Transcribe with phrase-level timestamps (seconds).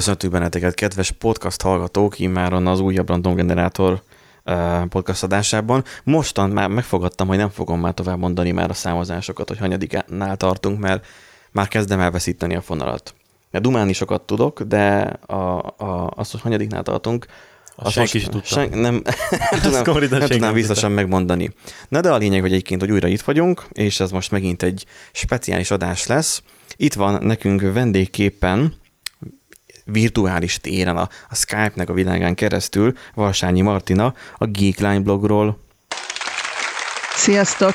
[0.00, 4.02] Köszöntünk benneteket, kedves podcast hallgatók, immáron az újabb Random Generator
[4.88, 5.84] podcast adásában.
[6.04, 10.78] Mostan már megfogadtam, hogy nem fogom már tovább mondani már a számozásokat, hogy hanyadiknál tartunk,
[10.78, 11.06] mert
[11.50, 13.14] már kezdem elveszíteni a fonalat.
[13.50, 17.26] Mert dumálni sokat tudok, de a, a, azt, hogy hanyadiknál tartunk,
[17.76, 18.46] azt senki is tudta.
[18.46, 19.02] Sen, nem,
[19.62, 21.50] nem tudnám, nem tudnám biztosan megmondani.
[21.88, 24.86] Na de a lényeg, hogy egyébként, hogy újra itt vagyunk, és ez most megint egy
[25.12, 26.42] speciális adás lesz.
[26.76, 28.78] Itt van nekünk vendégképpen
[29.92, 35.58] virtuális téren, a, a Skype-nek a világán keresztül Valsányi Martina a Geekline blogról.
[37.14, 37.72] Sziasztok!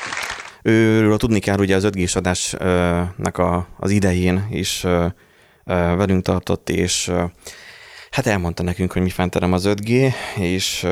[0.62, 4.86] Őről tudni kell, ugye az 5 adásnak a, az idején is
[5.64, 7.12] velünk tartott, és
[8.10, 10.86] hát elmondta nekünk, hogy mi fenterem az 5G, és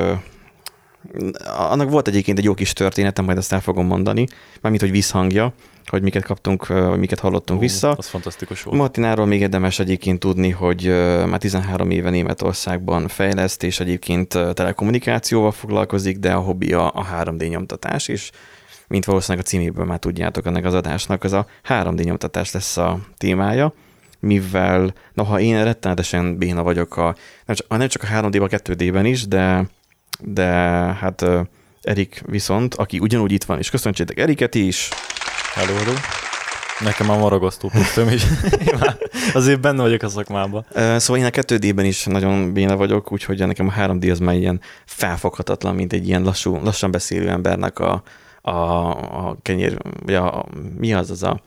[1.44, 4.26] annak volt egyébként egy jó kis történetem, majd azt el fogom mondani,
[4.60, 5.54] mármint, hogy visszhangja,
[5.86, 7.90] hogy miket kaptunk, miket hallottunk Ó, vissza.
[7.90, 8.76] Az fantasztikus volt.
[8.78, 10.86] Martináról még érdemes egyébként tudni, hogy
[11.26, 17.48] már 13 éve Németországban fejleszt, és egyébként telekommunikációval foglalkozik, de a hobbi a, a 3D
[17.48, 18.30] nyomtatás, és
[18.88, 22.98] mint valószínűleg a címéből már tudjátok ennek az adásnak, az a 3D nyomtatás lesz a
[23.18, 23.72] témája,
[24.20, 27.14] mivel, noha én rettenetesen béna vagyok, a,
[27.46, 29.68] nem, csak, nem csak a 3D-ben, a 2D-ben is, de,
[30.20, 30.44] de
[31.00, 31.24] hát
[31.82, 34.88] Erik viszont, aki ugyanúgy itt van, és köszöntsétek Eriket is.
[35.54, 35.92] Hello, hello.
[36.80, 38.24] Nekem a maragasztó pusztöm is.
[39.34, 40.66] azért benne vagyok a szakmában.
[40.74, 44.60] Szóval én a 2D-ben is nagyon béna vagyok, úgyhogy nekem a 3D az már ilyen
[44.84, 48.02] felfoghatatlan, mint egy ilyen lassú, lassan beszélő embernek a,
[48.40, 50.44] a, a kenyér, vagy a,
[50.78, 51.40] mi az az a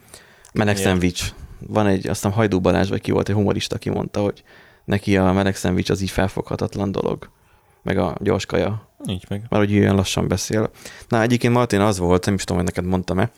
[0.53, 1.33] meleg szendvics.
[1.59, 4.43] Van egy, aztán Hajdú Balázs, vagy ki volt egy humorista, aki mondta, hogy
[4.85, 7.29] neki a meleg szendvics az így felfoghatatlan dolog
[7.83, 8.87] meg a gyors kaja.
[9.03, 9.39] Nincs meg.
[9.49, 10.69] Mert hogy ilyen lassan beszél.
[11.07, 13.31] Na, egyébként Martin az volt, nem is tudom, hogy neked mondtam-e,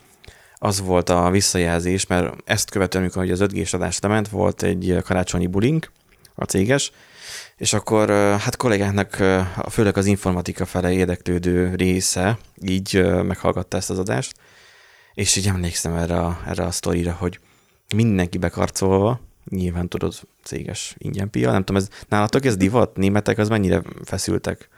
[0.60, 5.48] az volt a visszajelzés, mert ezt követően, amikor az 5G-s adás lement, volt egy karácsonyi
[5.48, 5.92] bulink,
[6.40, 6.92] a céges,
[7.58, 9.16] és akkor hát kollégáknak
[9.70, 14.34] főleg az informatika fele érdeklődő része így meghallgatta ezt az adást,
[15.14, 17.40] és így emlékszem erre a, erre a sztorira, hogy
[17.96, 19.20] mindenki bekarcolva,
[19.50, 22.98] nyilván tudod, céges ingyen pia, nem tudom, ez, nálatok ez divat?
[22.98, 24.70] Németek az mennyire feszültek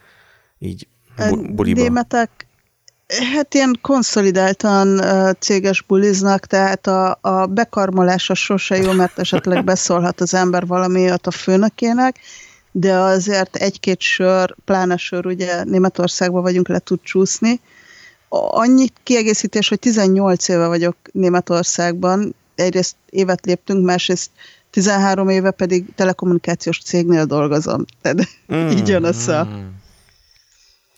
[0.59, 1.81] így bu- buliba?
[1.81, 2.47] Németek
[3.19, 5.01] Hát ilyen konszolidáltan
[5.39, 11.31] céges buliznak, tehát a, a bekarmolása sose jó, mert esetleg beszólhat az ember valamiért a
[11.31, 12.19] főnökének,
[12.71, 17.59] de azért egy-két sör, pláne sör, ugye Németországban vagyunk, le tud csúszni.
[18.29, 24.29] Annyit kiegészítés, hogy 18 éve vagyok Németországban, egyrészt évet léptünk, másrészt
[24.69, 27.85] 13 éve pedig telekommunikációs cégnél dolgozom.
[28.01, 28.69] Tehát mm.
[28.69, 29.47] így jön össze.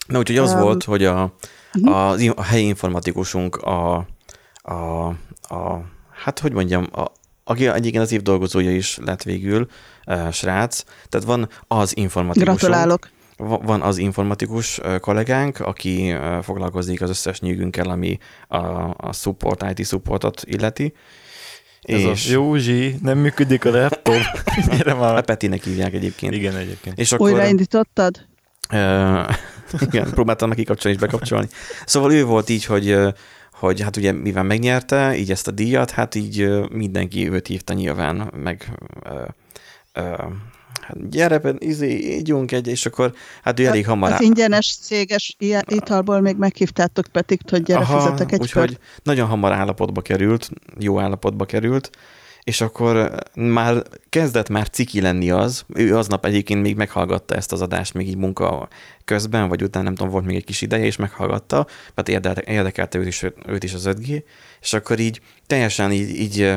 [0.06, 1.34] Na úgyhogy az um, volt, hogy a,
[1.74, 1.92] Mhm.
[1.92, 4.06] A, a helyi informatikusunk a,
[4.62, 5.06] a,
[5.42, 7.04] a hát hogy mondjam, a,
[7.44, 9.68] aki egyébként az év dolgozója is lett végül,
[10.06, 12.48] uh, srác, tehát van az informatikus.
[12.48, 13.10] Gratulálok.
[13.36, 18.18] Van az informatikus kollégánk, aki foglalkozik az összes nyűgünkkel, ami
[18.48, 18.56] a,
[18.96, 20.92] a support, IT supportot illeti.
[21.82, 22.28] Ez és...
[22.28, 24.22] a Józsi, nem működik a laptop.
[24.76, 25.16] Gyere már.
[25.16, 26.34] A Petinek hívják egyébként.
[26.34, 26.98] Igen, egyébként.
[26.98, 28.26] És akkor, Újraindítottad?
[29.86, 31.48] igen, próbáltam neki kapcsolni és bekapcsolni.
[31.86, 32.96] Szóval ő volt így, hogy
[33.52, 38.30] hogy hát ugye mivel megnyerte így ezt a díjat, hát így mindenki őt hívta nyilván,
[38.36, 38.78] meg
[40.80, 44.12] hát gyere, izé, ígyunk egy, és akkor hát ő elég hamar...
[44.12, 45.36] Az ingyenes céges
[45.66, 51.00] italból még meghívtátok Petikt, hogy gyere, Aha, fizetek egy úgyhogy nagyon hamar állapotba került, jó
[51.00, 51.90] állapotba került,
[52.44, 57.62] és akkor már kezdett már ciki lenni az, ő aznap egyébként még meghallgatta ezt az
[57.62, 58.68] adást, még így munka
[59.04, 62.08] közben, vagy utána nem tudom, volt még egy kis ideje, és meghallgatta, mert
[62.48, 64.22] érdekelte őt is, őt is az 5G,
[64.60, 66.54] és akkor így teljesen így, így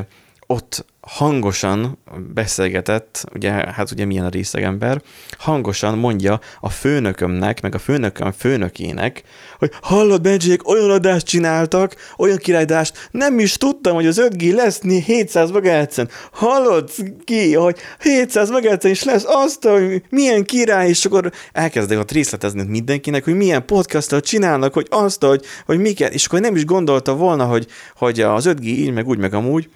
[0.50, 1.98] ott hangosan
[2.34, 5.02] beszélgetett, ugye, hát ugye milyen a részegember,
[5.38, 9.22] hangosan mondja a főnökömnek, meg a főnököm főnökének,
[9.58, 14.80] hogy hallod, Benjék, olyan adást csináltak, olyan királyadást, nem is tudtam, hogy az 5G lesz
[14.82, 16.90] 700 mhz Hallod
[17.24, 22.62] ki, hogy 700 mhz is lesz, azt, hogy milyen király, és akkor elkezdek ott részletezni
[22.62, 27.14] mindenkinek, hogy milyen podcastot csinálnak, hogy azt, hogy, hogy miket, és akkor nem is gondolta
[27.14, 29.68] volna, hogy, hogy az 5G így, meg úgy, meg amúgy,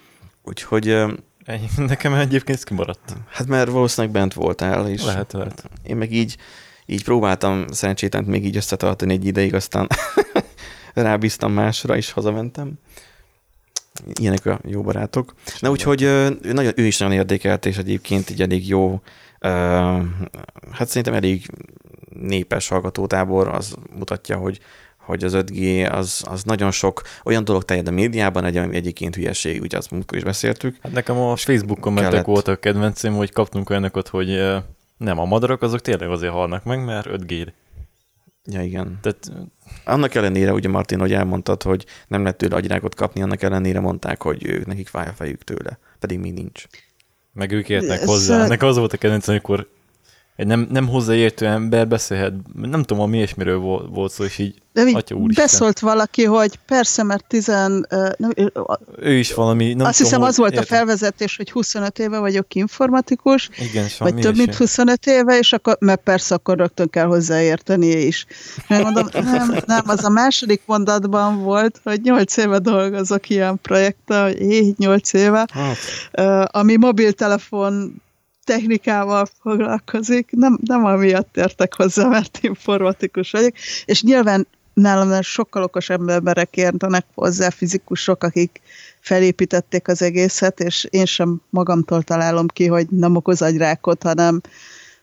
[0.42, 0.96] Úgyhogy...
[1.76, 3.16] Nekem egyébként kimaradt.
[3.30, 5.70] Hát mert valószínűleg bent voltál, és lehet, lehet.
[5.82, 6.36] én meg így,
[6.86, 9.88] így próbáltam szerencsétlen még így összetartani egy ideig, aztán
[10.94, 12.72] rábíztam másra, és hazamentem.
[14.20, 15.34] Ilyenek a jó barátok.
[15.58, 19.00] Na úgyhogy ő, nagyon, ő is nagyon érdekelt, és egyébként így elég jó,
[20.70, 21.50] hát szerintem elég
[22.20, 24.60] népes hallgatótábor, az mutatja, hogy
[25.02, 29.14] hogy az 5G az, az nagyon sok olyan dolog terjed a médiában, egy, ami egyébként
[29.14, 30.76] hülyeség, ugye azt múltkor is beszéltük.
[30.82, 32.26] Hát nekem a Facebook kommentek Kellett.
[32.26, 34.28] voltak kedvencem, hogy kaptunk olyanokat, hogy
[34.96, 37.46] nem, a madarak azok tényleg azért halnak meg, mert 5G.
[38.44, 38.98] Ja, igen.
[39.02, 39.30] Tehát
[39.84, 44.22] Annak ellenére, ugye Martin, hogy elmondtad, hogy nem lehet tőle agyrákot kapni, annak ellenére mondták,
[44.22, 46.66] hogy ők nekik fáj a fejük tőle, pedig még nincs.
[47.32, 48.46] meg ők értnek Ez, hozzá.
[48.46, 49.68] Nekem az volt a kedvencem, amikor
[50.36, 54.54] egy nem, nem hozzáértő ember beszélhet, nem tudom, mi ilyesmiről volt, volt szó, és így
[54.72, 55.44] De így Atya úristen.
[55.44, 57.86] beszólt valaki, hogy persze, mert tizen,
[58.16, 58.32] nem,
[58.96, 60.68] ő is valami, nem azt tudom, hiszem az volt a érted?
[60.76, 64.64] felvezetés, hogy 25 éve vagyok informatikus, Igen, vagy valami több mint ilyesmi.
[64.64, 68.26] 25 éve, és akkor, mert persze akkor rögtön kell hozzáértenie is.
[68.68, 74.36] Megmondom, nem, nem, az a második mondatban volt, hogy 8 éve dolgozok ilyen projekttel, hogy
[74.40, 75.76] 7-8 éve, Hát,
[76.52, 78.01] ami mobiltelefon
[78.44, 83.52] technikával foglalkozik, nem, nem amiatt értek hozzá, mert informatikus vagyok,
[83.84, 88.60] és nyilván nálam sokkal okosabb emberek értenek hozzá, fizikusok, akik
[89.00, 94.40] felépítették az egészet, és én sem magamtól találom ki, hogy nem okoz agyrákot, hanem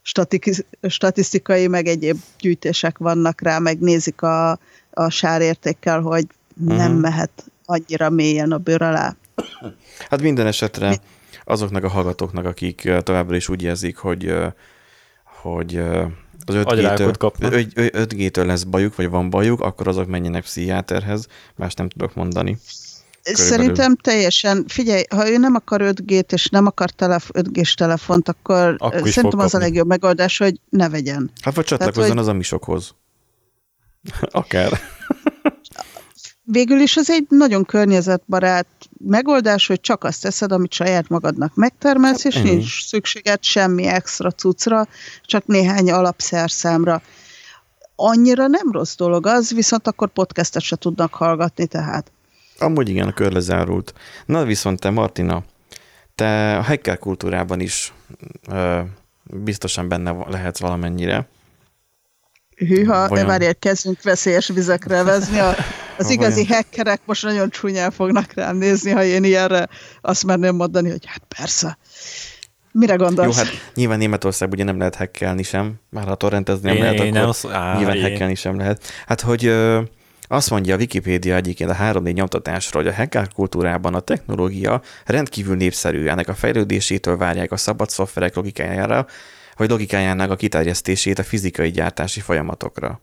[0.02, 4.60] statik- statisztikai, meg egyéb gyűjtések vannak rá, meg nézik a,
[4.92, 6.26] a sárértékkel, hogy
[6.66, 7.00] nem Mhm.
[7.00, 9.16] mehet annyira mélyen a bőr alá.
[10.10, 10.98] hát minden esetre
[11.50, 14.34] azoknak a hallgatóknak, akik továbbra is úgy érzik, hogy,
[15.24, 15.76] hogy
[16.46, 17.54] az 5G-től, Agyrákot kapnak.
[17.54, 22.58] 5G-től lesz bajuk, vagy van bajuk, akkor azok menjenek pszichiáterhez, más nem tudok mondani.
[23.24, 23.58] Körülbelül.
[23.58, 28.76] Szerintem teljesen, figyelj, ha ő nem akar 5G-t és nem akar telef- 5G-s telefont, akkor,
[28.78, 31.32] Akkor szerintem az a legjobb megoldás, hogy ne vegyen.
[31.42, 32.96] Hát vagy csatlakozzon hogy- az amisokhoz.
[34.22, 34.80] Akár.
[36.52, 38.68] Végül is az egy nagyon környezetbarát
[38.98, 42.50] megoldás, hogy csak azt teszed, amit saját magadnak megtermelsz, és ennyi.
[42.50, 44.88] nincs szükséged semmi extra cuccra,
[45.26, 47.02] csak néhány alapszerszámra.
[47.96, 52.12] Annyira nem rossz dolog az, viszont akkor podcastet se tudnak hallgatni, tehát.
[52.60, 53.94] Amúgy igen, a kör lezárult.
[54.26, 55.44] Na viszont te, Martina,
[56.16, 57.94] te a hacker kultúrában is
[58.52, 58.80] ö,
[59.24, 61.28] biztosan benne lehetsz valamennyire.
[62.68, 65.40] Hűha, Vajon- várjál, kezdünk veszélyes vizekre vezni.
[65.40, 65.56] A,
[65.98, 69.68] az igazi vajon- hackerek most nagyon csúnyán fognak rám nézni, ha én ilyenre
[70.02, 71.78] azt merném mondani, hogy hát persze.
[72.72, 73.38] Mire Jó, gondolsz?
[73.38, 77.12] hát nyilván Németországban ugye nem lehet hackelni sem, már ha torrentezni nem Én- lehet, akkor
[77.12, 78.84] nem azt- á, nyilván én- hackelni sem lehet.
[79.06, 79.82] Hát, hogy ö,
[80.28, 85.56] azt mondja a Wikipédia egyébként a 3D nyomtatásra, hogy a hacker kultúrában a technológia rendkívül
[85.56, 89.06] népszerű, ennek a fejlődésétől várják a szabad szoftverek logikájára,
[89.60, 93.00] vagy logikájának a kiterjesztését a fizikai gyártási folyamatokra.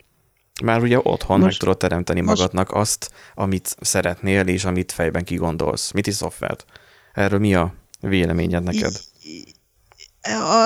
[0.65, 5.25] Már ugye otthon most, meg tudod teremteni most- magadnak azt, amit szeretnél, és amit fejben
[5.25, 5.93] kigondolsz.
[5.93, 6.65] Mit is szoftvert?
[7.13, 8.93] Erről mi a véleményed neked?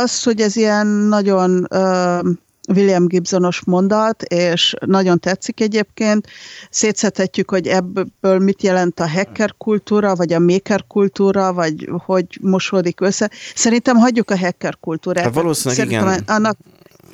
[0.02, 2.20] Az, hogy ez ilyen nagyon uh,
[2.68, 6.26] William Gibsonos mondat, és nagyon tetszik egyébként.
[6.70, 13.00] Szétszedhetjük, hogy ebből mit jelent a hacker kultúra, vagy a maker kultúra, vagy hogy mosódik
[13.00, 13.30] össze.
[13.54, 15.24] Szerintem hagyjuk a hacker kultúrát.
[15.24, 16.24] Hát valószínűleg Szerintem igen.
[16.36, 16.56] Annak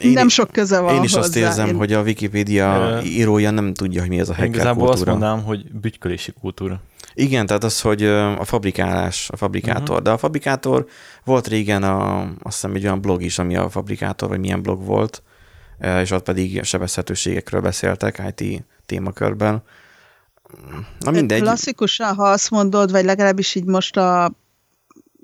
[0.00, 1.40] Én- nem sok köze van Én is azt hozzá.
[1.46, 4.54] érzem, Én- hogy a Wikipédia Ö, írója nem tudja, hogy mi ez a Én hacker
[4.54, 5.10] igazából azt kultúra.
[5.12, 6.81] mondanám, hogy bütykölési kultúra.
[7.14, 8.02] Igen, tehát az, hogy
[8.38, 9.82] a fabrikálás, a fabrikátor.
[9.88, 10.02] Uh-huh.
[10.02, 10.87] De a fabrikátor
[11.25, 14.85] volt régen a, azt hiszem egy olyan blog is, ami a fabrikátor, vagy milyen blog
[14.85, 15.23] volt,
[15.80, 19.62] és ott pedig sebezhetőségekről beszéltek IT témakörben.
[20.99, 21.40] Na mindegy.
[21.40, 24.33] Klasszikusan, ha azt mondod, vagy legalábbis így most a,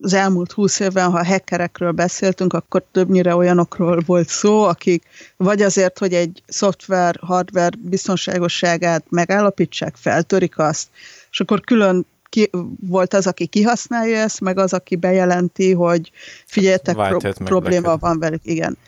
[0.02, 5.04] az elmúlt húsz évben, ha hackerekről beszéltünk, akkor többnyire olyanokról volt szó, akik
[5.36, 10.88] vagy azért, hogy egy szoftver, hardware biztonságosságát megállapítsák, feltörik azt,
[11.30, 16.10] és akkor külön ki, volt az, aki kihasználja ezt, meg az, aki bejelenti, hogy
[16.46, 18.78] figyeljetek, pro, probléma van velük, igen.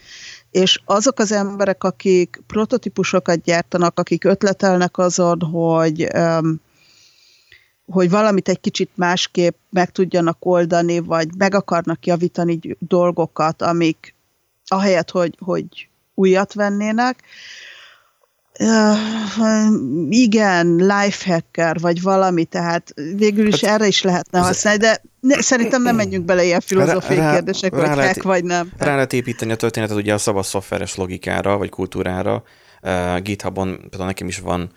[0.55, 6.09] És azok az emberek, akik prototípusokat gyártanak, akik ötletelnek azon, hogy
[7.87, 14.15] hogy valamit egy kicsit másképp meg tudjanak oldani, vagy meg akarnak javítani dolgokat, amik
[14.67, 17.23] ahelyett, hogy, hogy újat vennének.
[18.59, 18.99] Uh,
[20.09, 25.83] igen, lifehacker, vagy valami, tehát végül is Hát, erre is lehetne használni, de ne, szerintem
[25.83, 28.73] nem menjünk bele ilyen filozófiai Rá- kérdésekbe, rá hogy lehet- vagy nem.
[28.79, 32.43] Rá lehet építeni a történetet ugye a szabad szoftveres logikára, vagy kultúrára.
[32.83, 34.71] Uh, GitHubon például nekem is van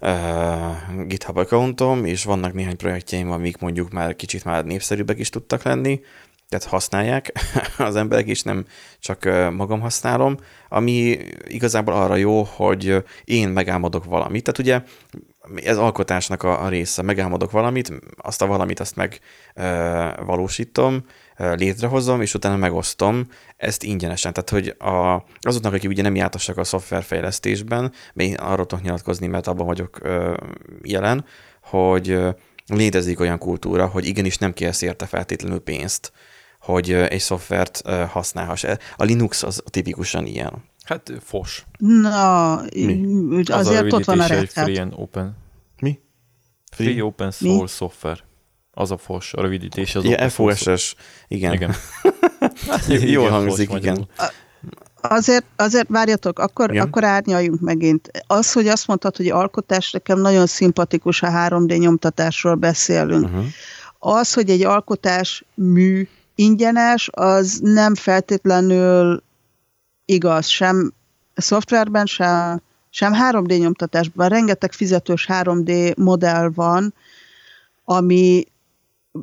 [0.00, 5.62] uh, GitHub accountom, és vannak néhány projektjeim, amik mondjuk már kicsit már népszerűbbek is tudtak
[5.62, 6.00] lenni,
[6.48, 7.32] tehát használják
[7.78, 8.64] az emberek, és nem
[9.00, 10.36] csak magam használom,
[10.68, 14.42] ami igazából arra jó, hogy én megálmodok valamit.
[14.42, 14.90] Tehát ugye
[15.64, 17.02] ez alkotásnak a, a része.
[17.02, 18.96] Megálmodok valamit, azt a valamit azt
[19.54, 21.04] megvalósítom,
[21.36, 24.32] létrehozom, és utána megosztom ezt ingyenesen.
[24.32, 29.26] Tehát, hogy a, azoknak, akik ugye nem jártassak a szoftverfejlesztésben, még én arról tudok nyilatkozni,
[29.26, 30.34] mert abban vagyok ö,
[30.82, 31.24] jelen,
[31.62, 32.18] hogy
[32.66, 36.12] létezik olyan kultúra, hogy igenis nem kérsz érte feltétlenül pénzt,
[36.60, 38.64] hogy egy szoftvert használhass.
[38.96, 40.72] A Linux az tipikusan ilyen.
[40.84, 41.64] Hát fos.
[41.78, 43.42] Na, Mi?
[43.46, 44.78] azért ott van a Red hogy Free Hat.
[44.78, 45.36] and Open.
[45.80, 45.98] Mi?
[46.72, 48.18] Free Open Source Software.
[48.72, 50.64] Az a fos, a rövidítés az Ja, open source.
[50.70, 50.94] FOSS,
[51.28, 51.52] igen.
[51.52, 51.74] Igen.
[53.12, 54.08] Jól fos hangzik, igen.
[55.00, 56.86] Azért, azért várjatok, akkor, Igen.
[56.86, 58.10] akkor árnyaljunk megint.
[58.26, 63.24] Az, hogy azt mondtad, hogy alkotás, nekem nagyon szimpatikus, a 3D nyomtatásról beszélünk.
[63.24, 63.44] Uh-huh.
[63.98, 69.22] Az, hogy egy alkotás mű ingyenes, az nem feltétlenül
[70.04, 70.92] igaz, sem
[71.34, 74.28] szoftverben, sem, sem 3D nyomtatásban.
[74.28, 76.94] Rengeteg fizetős 3D modell van,
[77.84, 78.44] ami,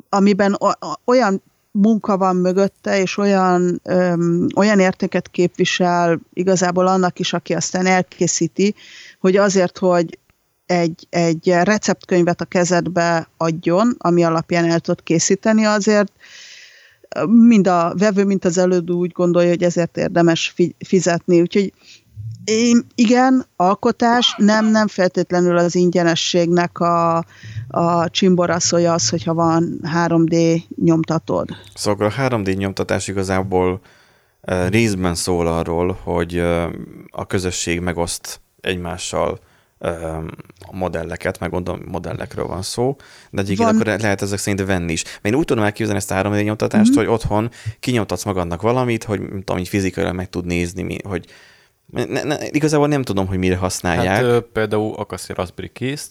[0.08, 0.58] amiben
[1.04, 7.86] olyan munka van mögötte, és olyan, öm, olyan értéket képvisel igazából annak is, aki aztán
[7.86, 8.74] elkészíti,
[9.20, 10.18] hogy azért, hogy
[10.66, 16.12] egy, egy receptkönyvet a kezedbe adjon, ami alapján el tud készíteni, azért
[17.26, 21.40] mind a vevő, mint az elődő úgy gondolja, hogy ezért érdemes fi- fizetni.
[21.40, 21.72] Úgyhogy
[22.44, 27.24] én, igen, alkotás, nem, nem feltétlenül az ingyenességnek a,
[27.68, 31.48] a csimboraszója az, hogyha van 3D nyomtatod.
[31.74, 33.80] Szóval a 3D nyomtatás igazából
[34.40, 36.62] uh, részben szól arról, hogy uh,
[37.10, 39.38] a közösség megoszt egymással
[40.60, 42.96] a modelleket, meg gondolom modellekről van szó,
[43.30, 45.04] de egyébként Van- akkor lehet ezek szerint venni is.
[45.04, 46.98] Mert én úgy tudom elképzelni ezt a 3D nyomtatást, Mhm.
[46.98, 51.26] hogy otthon kinyomtatsz magadnak valamit, hogy nem tudom, így fizikailag meg tud nézni, hogy
[51.86, 54.06] ne, ne, igazából nem tudom, hogy mire használják.
[54.14, 56.06] Hát ö, például akarsz egy Raspberry case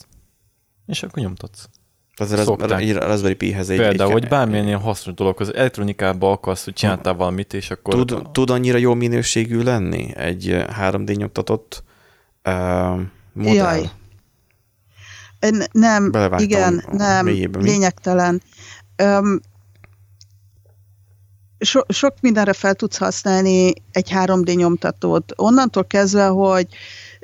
[0.87, 1.65] és akkor nyomtatsz.
[2.15, 2.93] az a szokták.
[2.97, 3.77] Raspberry Pi-hez egy...
[3.77, 7.93] Például, egy, hogy bármilyen ilyen hasznos dologhoz, elektronikába akarsz, hogy csináltál valamit, és akkor...
[8.05, 11.83] Tud, tud annyira jó minőségű lenni egy ö, 3D nyomtatott
[12.45, 12.99] uh,
[13.33, 13.53] modell?
[13.53, 13.91] Jaj.
[15.71, 17.69] Nem, Belevágtam igen, nem, mélyébe, mi?
[17.69, 18.41] lényegtelen.
[18.95, 19.41] Öm,
[21.59, 25.33] so, sok mindenre fel tudsz használni egy 3D nyomtatót.
[25.35, 26.67] Onnantól kezdve, hogy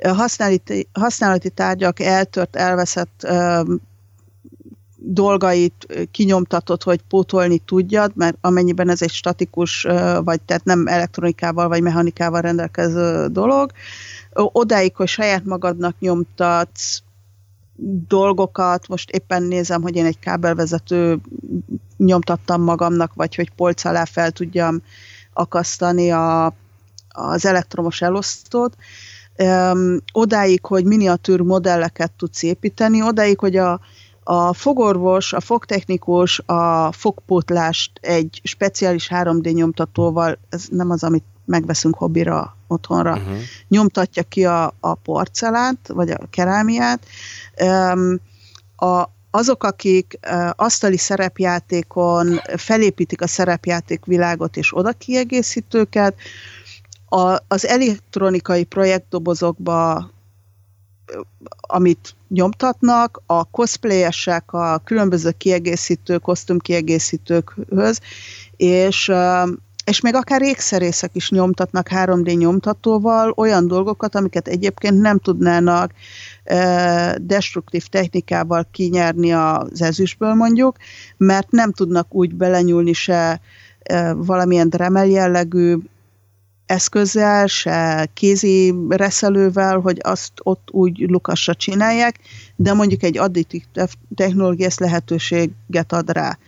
[0.02, 3.80] használati, használati tárgyak eltört, elveszett öm,
[5.00, 9.82] dolgait kinyomtatod, hogy pótolni tudjad, mert amennyiben ez egy statikus,
[10.24, 13.72] vagy tehát nem elektronikával vagy mechanikával rendelkező dolog,
[14.44, 17.02] odáig, hogy saját magadnak nyomtatsz
[18.08, 21.20] dolgokat, most éppen nézem, hogy én egy kábelvezető
[21.96, 24.82] nyomtattam magamnak, vagy hogy polc alá fel tudjam
[25.32, 26.54] akasztani a,
[27.08, 28.76] az elektromos elosztót,
[29.40, 33.80] Öm, odáig, hogy miniatűr modelleket tudsz építeni, odáig, hogy a,
[34.24, 41.94] a fogorvos, a fogtechnikus, a fogpótlást egy speciális 3D nyomtatóval, ez nem az, amit megveszünk
[41.94, 43.36] hobbira otthonra, Uh-huh.
[43.68, 47.06] nyomtatja ki a, a porcelánt, vagy a kerámiát.
[47.56, 48.20] Öm,
[48.76, 56.14] A, azok, akik ö, asztali szerepjátékon felépítik a szerepjáték világot és oda kiegészítőket,
[57.08, 60.10] a, az elektronikai projektdobozokba
[61.60, 68.00] amit nyomtatnak, a cosplayesek, a különböző kiegészítő, kosztümkiegészítőkhöz,
[68.56, 69.58] és öm,
[69.88, 75.92] és még akár ékszerészek is nyomtatnak 3D nyomtatóval olyan dolgokat, amiket egyébként nem tudnának
[77.16, 80.76] destruktív technikával kinyerni az ezüstből mondjuk,
[81.16, 83.40] mert nem tudnak úgy belenyúlni se
[84.14, 85.76] valamilyen dremel jellegű
[86.66, 92.18] eszközzel, se kézi reszelővel, hogy azt ott úgy lukasra csinálják,
[92.56, 93.62] de mondjuk egy additív
[94.14, 96.38] technológia ezt lehetőséget ad rá.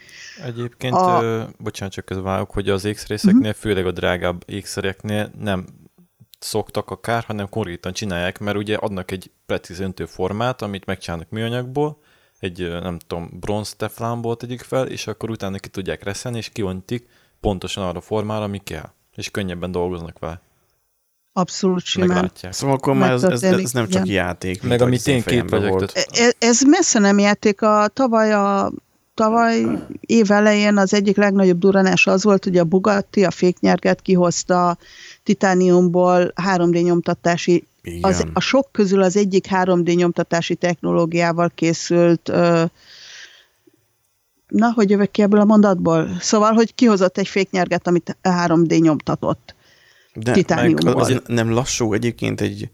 [0.45, 1.23] Egyébként, A- a...
[1.23, 3.61] ö, bocsánat, csak közvágok, hogy az ékszerészeknél, uh-huh.
[3.61, 5.67] főleg a drágább ékszereknél nem
[6.39, 11.99] szoktak akár, hanem konkrétan csinálják, mert ugye adnak egy precíz öntőformát, amit megcsinálnak műanyagból,
[12.39, 17.09] egy, nem tudom, bronz teflánból tegyük fel, és akkor utána ki tudják reszelni, és kiontik
[17.41, 18.91] pontosan arra a formára, ami kell.
[19.17, 20.41] És könnyebben dolgoznak vele.
[21.33, 22.09] Abszolút simán.
[22.09, 22.53] Meglátják.
[22.53, 24.15] Szóval akkor már ez, ez, ez nem csak igen.
[24.15, 24.63] játék.
[24.63, 25.93] Meg amit én képviselek, volt.
[25.93, 27.63] tehát E- Ez messze nem játék.
[27.63, 28.73] A tavaly, a,
[29.21, 29.65] tavaly
[30.00, 34.79] év elején az egyik legnagyobb duranás az volt, hogy a Bugatti a féknyerget kihozta
[35.23, 38.11] titániumból 3D nyomtatási Igen.
[38.11, 42.65] az, a sok közül az egyik 3D nyomtatási technológiával készült ö,
[44.49, 46.17] na, hogy jövök ki ebből a mondatból?
[46.21, 49.55] Szóval, hogy kihozott egy féknyerget, amit 3D nyomtatott.
[50.15, 50.95] De titániumból.
[50.95, 52.71] meg az nem lassú egyébként egy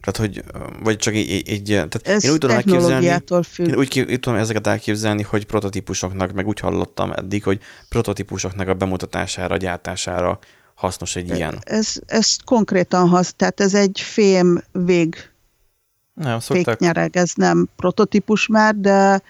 [0.00, 0.44] Tehát, hogy,
[0.82, 3.68] vagy csak egy, egy tehát Ez én úgy tudom elképzelni, függ.
[3.68, 8.74] én úgy, úgy tudom ezeket elképzelni, hogy prototípusoknak, meg úgy hallottam eddig, hogy prototípusoknak a
[8.74, 10.38] bemutatására, gyártására
[10.74, 11.58] hasznos egy ilyen.
[11.64, 15.30] Ez, ez konkrétan hasz, tehát ez egy fém vég
[16.14, 19.22] Nem, szokták, féknyereg, ez nem prototípus már, de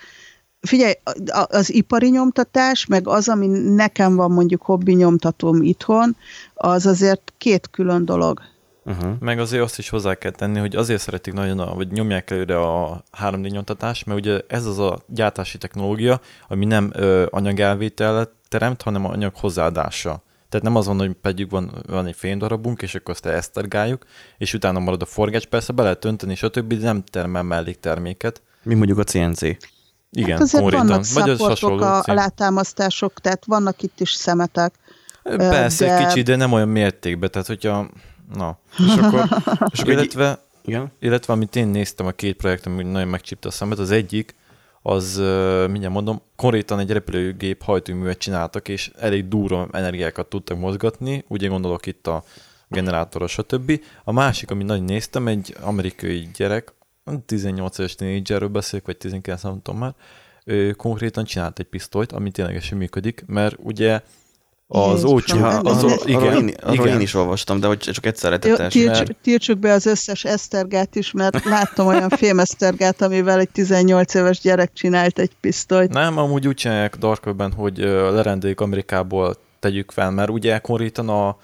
[0.61, 0.93] figyelj,
[1.27, 6.17] a- az ipari nyomtatás, meg az, ami nekem van mondjuk hobbi nyomtatóm itthon,
[6.55, 8.41] az azért két külön dolog.
[8.89, 9.13] Uh-huh.
[9.21, 12.61] meg azért azt is hozzá kell tenni, hogy azért szeretik nagyon, a, vagy nyomják előre
[12.61, 18.83] a 3D nyomtatást, mert ugye ez az a gyártási technológia, ami nem ö, anyagelvételet teremt,
[18.83, 20.23] hanem anyag hozzáadása.
[20.49, 24.05] Tehát nem az van, hogy pedig van, van egy fénydarabunk, és akkor azt esztergáljuk,
[24.39, 28.43] és utána marad a forgács, persze be lehet önteni, stb., de nem termel mellékterméket.
[28.63, 29.43] Mi mondjuk a CNC.
[30.11, 30.87] Igen, hát azért konkrétan.
[30.87, 34.75] vannak Vagy az szaportok, hasonló a, a látámasztások, tehát vannak itt is szemetek.
[35.23, 36.07] Persze, de...
[36.07, 37.91] kicsi, de nem olyan mértékben, tehát hogyha,
[38.35, 39.29] na, és akkor,
[39.73, 40.93] és akkor illetve, Igen?
[40.99, 44.35] illetve amit én néztem a két projektem, ami nagyon megcsípte a szemet, az egyik,
[44.83, 45.17] az
[45.71, 51.87] mindjárt mondom, konkrétan egy repülőgép hajtóművet csináltak, és elég durva energiákat tudtak mozgatni, ugye gondolok
[51.87, 52.25] itt a
[52.69, 53.81] generátorra, stb.
[54.05, 56.73] A másik, amit nagyon néztem, egy amerikai gyerek,
[57.27, 59.95] 18 éves tínédzserről beszélek, vagy 19, nem tudom már,
[60.45, 64.01] ő konkrétan csinált egy pisztolyt, ami ténylegesen működik, mert ugye
[64.71, 68.31] az Ja, az, arról, igen, én, arról igen, én is olvastam, de hogy csak egyszer
[68.31, 68.73] Jó, letetes.
[68.73, 74.15] tiltsuk, mert- tiltsuk be az összes esztergát is, mert láttam olyan fémesztergát, amivel egy 18
[74.15, 75.93] éves gyerek csinált egy pisztolyt.
[75.93, 77.79] Nem, amúgy úgy csinálják Dark Web-ben, hogy
[78.13, 81.37] lerendeljük Amerikából, tegyük fel, mert ugye konkrétan a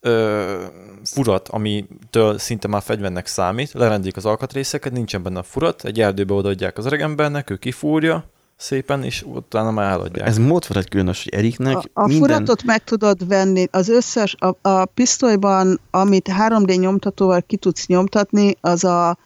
[0.00, 0.64] ö,
[1.04, 6.34] furat, amitől szinte már fegyvernek számít, lerendelik az alkatrészeket, nincsen benne a furat, egy erdőbe
[6.34, 8.24] odaadják az öregembernek, ő kifúrja
[8.56, 10.28] szépen, és utána már eladják.
[10.28, 12.28] Ez mód egy különös, hogy Eriknek A, a minden...
[12.28, 18.56] furatot meg tudod venni, az összes, a, a pisztolyban, amit 3D nyomtatóval ki tudsz nyomtatni,
[18.60, 19.18] az a,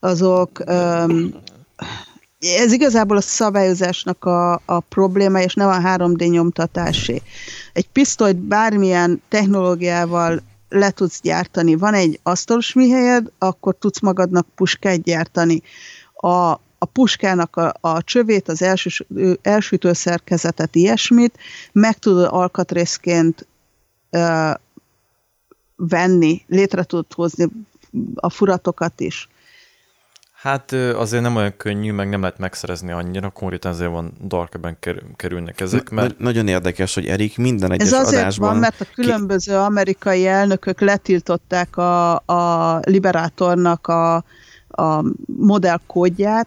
[0.00, 1.34] azok, um,
[2.40, 7.22] ez igazából a szabályozásnak a, a probléma, és nem a 3D nyomtatásé.
[7.72, 11.74] Egy pisztolyt bármilyen technológiával le tudsz gyártani.
[11.74, 15.62] Van egy asztalos műhelyed, akkor tudsz magadnak puskát gyártani.
[16.14, 21.38] A, a puskának a, a csövét, az elsős, ö, elsütő szerkezetet, ilyesmit
[21.72, 23.46] meg tudod alkatrészként
[24.10, 24.50] ö,
[25.76, 27.46] venni, létre tudod hozni
[28.14, 29.28] a furatokat is.
[30.32, 34.76] Hát azért nem olyan könnyű, meg nem lehet megszerezni annyira, konkrétan azért van Dark Web-ben
[34.80, 36.18] kerül, kerülnek ezek, mert.
[36.18, 38.48] Nagyon érdekes, hogy Erik minden egyes Ez azért adásban...
[38.48, 44.14] van, mert a különböző amerikai elnökök letiltották a, a Liberatornak a,
[44.68, 46.46] a modellkódját,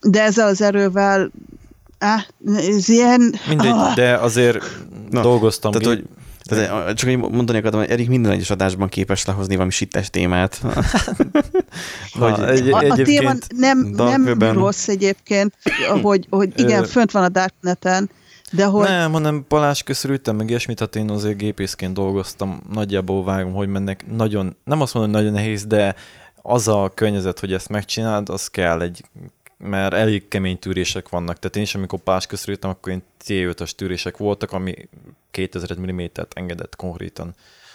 [0.00, 1.30] de ezzel az erővel
[1.98, 2.26] á,
[2.56, 3.34] ez ilyen...
[3.48, 4.64] mindegy, Ah, de azért
[5.10, 5.72] Na, dolgoztam.
[5.72, 6.04] Tehát, hogy
[6.42, 10.60] tehát, csak így mondani akartam, hogy Erik minden egyes adásban képes lehozni valami sittes témát.
[12.18, 15.54] Hogy- egy, a, a téma egyébként nem, nem rossz egyébként,
[16.02, 18.10] hogy, hogy igen, fönt van a Darkneten,
[18.50, 23.52] de hogy Nem, hanem Balázs köszörültem, meg ilyesmit, hát én azért gépészként dolgoztam, nagyjából vágom,
[23.52, 24.04] hogy mennek.
[24.16, 25.94] Nagyon, nem azt mondom, hogy nagyon nehéz, de
[26.46, 29.04] az a környezet, hogy ezt megcsináld, az kell egy
[29.58, 31.38] mert elég kemény tűrések vannak.
[31.38, 34.88] Tehát én is, amikor pás köszörültem, akkor én T5-as tűrések voltak, ami
[35.30, 37.34] 2000 mm-t engedett konkrétan.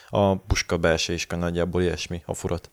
[0.10, 2.70] A puska belső is nagyjából ilyesmi, a furat.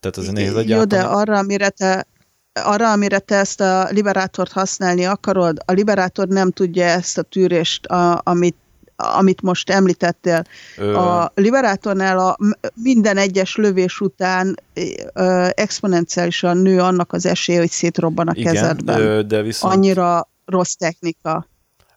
[0.00, 1.04] Tehát ez nehéz Jó, egyáltalán.
[1.04, 2.06] de arra, amire te
[2.52, 7.86] arra, amire te ezt a liberátort használni akarod, a liberátor nem tudja ezt a tűrést,
[7.86, 8.56] a, amit,
[8.96, 10.44] amit most említettél.
[10.76, 12.36] Ö, A liberátornál a,
[12.74, 14.56] minden egyes lövés után
[15.12, 19.00] ö, exponenciálisan nő annak az esélye, hogy szétrobban a igen, kezedben.
[19.00, 19.74] ö, de viszont...
[19.74, 21.46] Annyira rossz technika.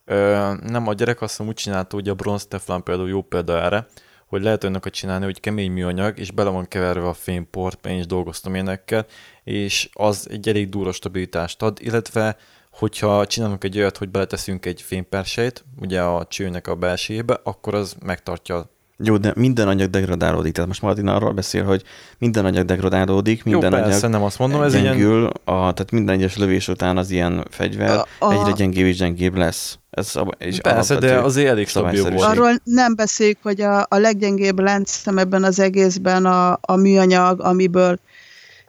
[0.06, 3.88] Ö, nem, a gyerek azt úgy csinálta, hogy a bronz teflon például jó példa erre,
[4.28, 8.06] hogy lehet olyanokat csinálni, hogy kemény műanyag, és bele van keverve a fényport, én is
[8.06, 9.06] dolgoztam ilyenekkel,
[9.44, 12.38] és az egy elég durva stabilitást ad, illetve
[12.78, 17.96] hogyha csinálunk egy olyat, hogy beleteszünk egy fénypersejt, ugye a csőnek a belsébe, akkor az
[18.06, 18.70] megtartja.
[18.98, 20.54] Jó, de minden anyag degradálódik.
[20.54, 21.84] Tehát most Martin arról beszél, hogy
[22.18, 24.86] minden anyag degradálódik, minden Jó, persze, anyag nem azt mondom, ez ilyen...
[24.86, 28.98] gyengül, a, tehát minden egyes lövés után az ilyen fegyver A- a- egyre gyengébb és
[28.98, 29.80] gyengébb lesz.
[29.90, 32.22] Ez szab- és Persze, de azért elég stabil volt.
[32.22, 38.00] Arról nem beszéljük, hogy a, a leggyengébb láncszem ebben az egészben a, a műanyag, amiből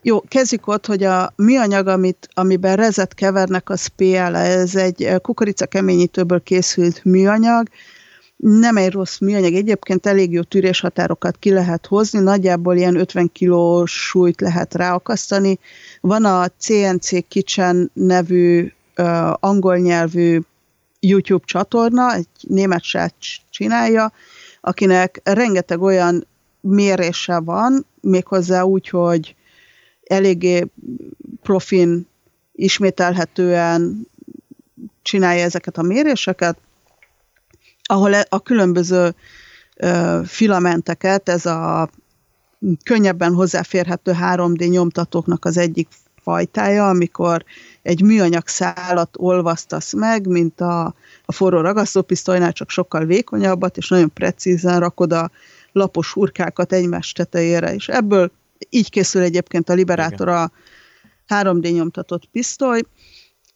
[0.07, 5.67] jó, kezdjük ott, hogy a műanyag, amit, amiben rezet kevernek, az PL, ez egy kukorica
[5.67, 7.69] keményítőből készült műanyag,
[8.37, 13.93] nem egy rossz műanyag, egyébként elég jó tűréshatárokat ki lehet hozni, nagyjából ilyen 50 kilós
[13.93, 15.59] súlyt lehet ráakasztani.
[16.01, 20.41] Van a CNC Kitchen nevű uh, angol nyelvű
[21.01, 23.15] YouTube csatorna, egy német srác
[23.51, 24.13] csinálja,
[24.61, 26.27] akinek rengeteg olyan
[26.61, 29.37] mérése van, méghozzá úgy, hogy
[30.07, 30.67] eléggé
[31.43, 32.07] profin,
[32.53, 34.09] ismételhetően
[35.03, 36.59] csinálja ezeket a méréseket,
[37.83, 39.15] ahol e, a különböző
[40.25, 41.91] filamenteket, ez a
[42.85, 45.89] könnyebben hozzáférhető 3D nyomtatóknak az egyik
[46.23, 47.45] fajtája, amikor
[47.83, 54.13] egy műanyag szálat olvasztasz meg, mint a, a forró ragasztópisztolynál, csak sokkal vékonyabbat, és nagyon
[54.13, 55.31] precízen rakod a
[55.73, 58.31] lapos hurkákat egymás tetejére, és ebből
[58.71, 60.51] így készül egyébként a Liberator a
[61.29, 62.83] 3D nyomtatott pisztoly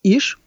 [0.01, 0.39] is,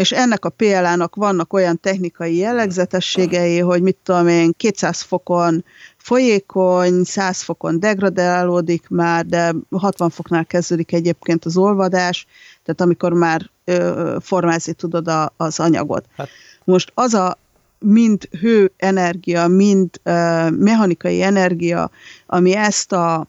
[0.00, 5.64] és ennek a PLA-nak vannak olyan technikai jellegzetességei, hogy mit tudom én, 200 fokon
[5.96, 12.26] folyékony, 100 fokon degradálódik már, de 60 foknál kezdődik egyébként az olvadás,
[12.62, 16.04] tehát amikor már ö, formázni tudod a, az anyagot.
[16.16, 16.28] Hát.
[16.64, 17.38] Most az a
[17.78, 21.90] mind hőenergia, mind ö, mechanikai energia,
[22.26, 23.26] ami ezt a,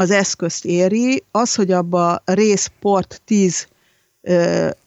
[0.00, 3.66] az eszközt éri, az, hogy abba részport 10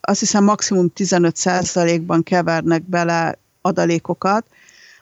[0.01, 4.45] azt hiszem maximum 15%-ban kevernek bele adalékokat,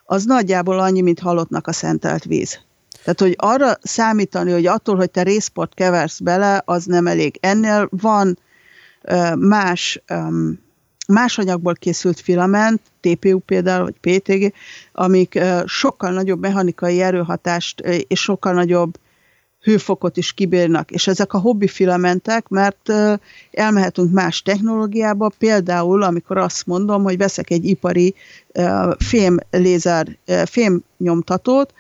[0.06, 2.60] az nagyjából annyi, mint halottnak a szentelt víz.
[3.04, 7.38] Tehát, hogy arra számítani, hogy attól, hogy te részport keversz bele, az nem elég.
[7.40, 8.40] Ennél van
[9.38, 10.02] más,
[11.08, 14.54] más anyagból készült filament, TPU például, vagy PTG,
[14.92, 18.98] amik sokkal nagyobb mechanikai erőhatást és sokkal nagyobb
[19.62, 22.94] hőfokot is kibírnak, és ezek a hobbi filamentek, mert
[23.52, 28.16] elmehetünk más technológiába, például amikor azt mondom, hogy veszek egy ipari
[28.98, 31.74] fém lézer, fém nyomtatót,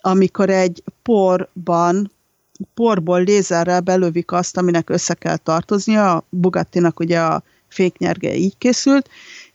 [0.00, 2.12] amikor egy porban,
[2.74, 9.08] porból lézerrel belövik azt, aminek össze kell tartoznia, a Bugattinak ugye a féknyerge így készült,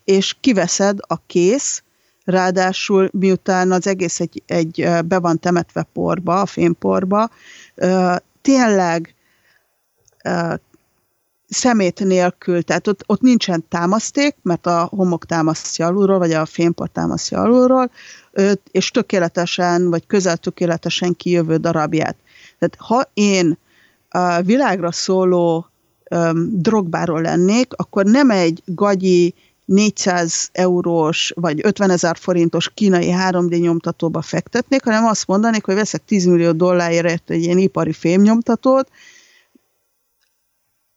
[0.04, 1.82] és kiveszed a kész,
[2.26, 7.30] ráadásul miután az egész egy, egy be van temetve porba, a fémporba,
[8.42, 9.14] tényleg
[11.48, 16.92] szemét nélkül, tehát ott, ott nincsen támaszték, mert a homok támasztja alulról, vagy a fémport
[16.92, 17.90] támasztja alulról,
[18.70, 22.16] és tökéletesen, vagy közel tökéletesen kijövő darabját.
[22.58, 23.58] Tehát ha én
[24.08, 25.66] a világra szóló
[26.50, 29.34] drogbáról lennék, akkor nem egy gagyi
[29.66, 36.04] 400 eurós vagy 50 ezer forintos kínai 3D nyomtatóba fektetnék, hanem azt mondanék, hogy veszek
[36.04, 38.88] 10 millió dollárért egy ilyen ipari fémnyomtatót,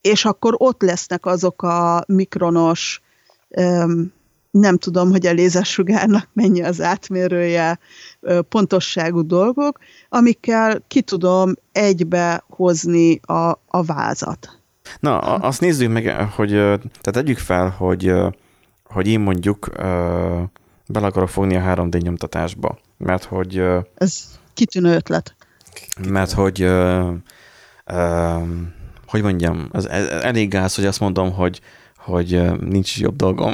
[0.02, 3.02] és akkor ott lesznek azok a mikronos,
[4.52, 7.80] nem tudom, hogy a lézersugárnak mennyi az átmérője,
[8.50, 9.80] pontosságú dolgok,
[10.10, 14.60] amikkel ki tudom egybe hozni a, a vázat.
[15.00, 18.14] Na, azt nézzük meg, hogy tehát tegyük fel, hogy
[18.94, 19.84] hogy én mondjuk uh,
[20.88, 23.60] bele akarok fogni a 3D nyomtatásba, mert hogy...
[23.60, 25.36] Uh, Ez kitűnő ötlet.
[26.10, 27.14] Mert hogy uh,
[27.92, 28.48] uh,
[29.08, 29.90] hogy mondjam, az
[30.22, 31.62] elég gáz, hogy azt mondom, hogy
[31.98, 33.54] hogy nincs jobb dolgom.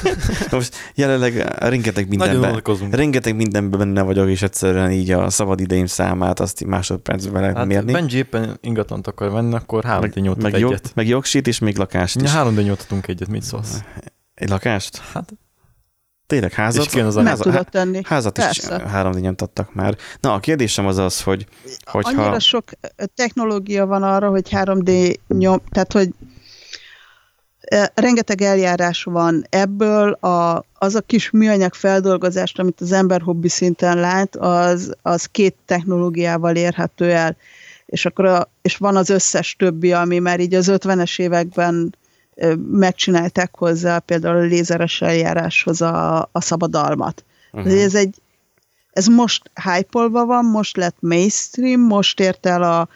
[0.50, 6.40] Most jelenleg rengeteg mindenben, rengeteg mindenben benne vagyok, és egyszerűen így a szabad idejém számát
[6.40, 7.92] azt másodpercben lehet hát mérni.
[7.92, 10.92] Benji éppen ingatlant akar venni, akkor 3 d nyomtat meg, egyet.
[10.94, 12.22] Meg jogsit és még lakást is.
[12.22, 13.82] Ja, 3 d nyomtatunk egyet, mit szólsz?
[14.34, 14.96] Egy lakást?
[14.96, 15.32] Hát
[16.26, 16.94] Tényleg házat?
[16.94, 18.00] És az Meg tudod tenni.
[18.04, 18.76] Házat Persze.
[18.76, 19.96] is három nyomtattak már.
[20.20, 21.46] Na, a kérdésem az az, hogy
[21.84, 22.22] hogyha...
[22.22, 22.64] Annyira sok
[23.14, 26.08] technológia van arra, hogy 3D nyom, tehát hogy
[27.94, 33.98] rengeteg eljárás van ebből, a, az a kis műanyag feldolgozást, amit az ember hobbi szinten
[33.98, 37.36] lát, az, az két technológiával érhető el.
[37.86, 41.96] És, akkor a, és van az összes többi, ami már így az 50-es években
[42.70, 47.24] megcsinálták hozzá például a lézeres eljáráshoz a, a szabadalmat.
[47.52, 47.82] Uh-huh.
[47.82, 48.22] Ez egy
[48.94, 52.88] ez most hype van, most lett mainstream, most ért el a,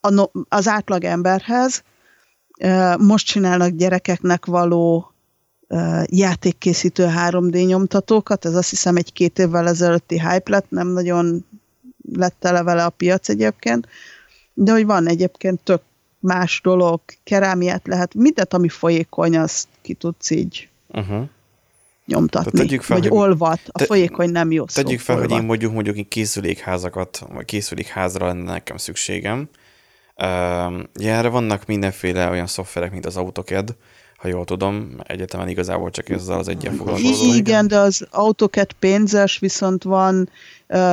[0.00, 1.82] a, az átlag emberhez,
[2.98, 5.12] most csinálnak gyerekeknek való
[6.04, 11.44] játékkészítő 3D nyomtatókat, ez azt hiszem egy-két évvel ezelőtti hype lett, nem nagyon
[12.12, 13.88] lett tele vele a piac egyébként,
[14.54, 15.82] de hogy van egyébként tök
[16.18, 21.22] más dolog, kerámiát lehet, mindent, ami folyékony, azt ki tudsz így uh-huh.
[22.06, 23.60] nyomtatni, fel, vagy hogy, olvat.
[23.66, 24.82] A te, folyékony nem jó szó.
[24.82, 25.30] Tegyük fel, olvat.
[25.30, 29.48] hogy én mondjuk mondjuk készülékházakat, vagy készülékházra lenne nekem szükségem.
[30.16, 30.26] Uh,
[30.94, 33.76] ja, erre vannak mindenféle olyan szoftverek, mint az AutoCAD,
[34.16, 37.34] ha jól tudom, egyetemen igazából csak ezzel az egyen foglalkozom.
[37.34, 40.28] Igen, de az AutoCAD pénzes, viszont van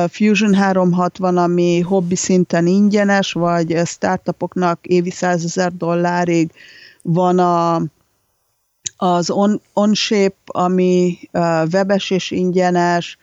[0.08, 6.50] Fusion 360, ami hobbi szinten ingyenes, vagy startupoknak évi 100 ezer dollárig
[7.02, 7.82] van a,
[8.96, 11.18] az on, OnShape, ami
[11.72, 13.18] webes és ingyenes,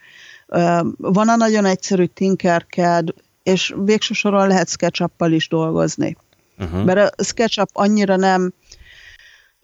[0.97, 6.17] Van a nagyon egyszerű Tinkercad, és végső soron lehet sketchup is dolgozni.
[6.57, 6.83] Uh-huh.
[6.83, 8.53] Mert a SketchUp annyira nem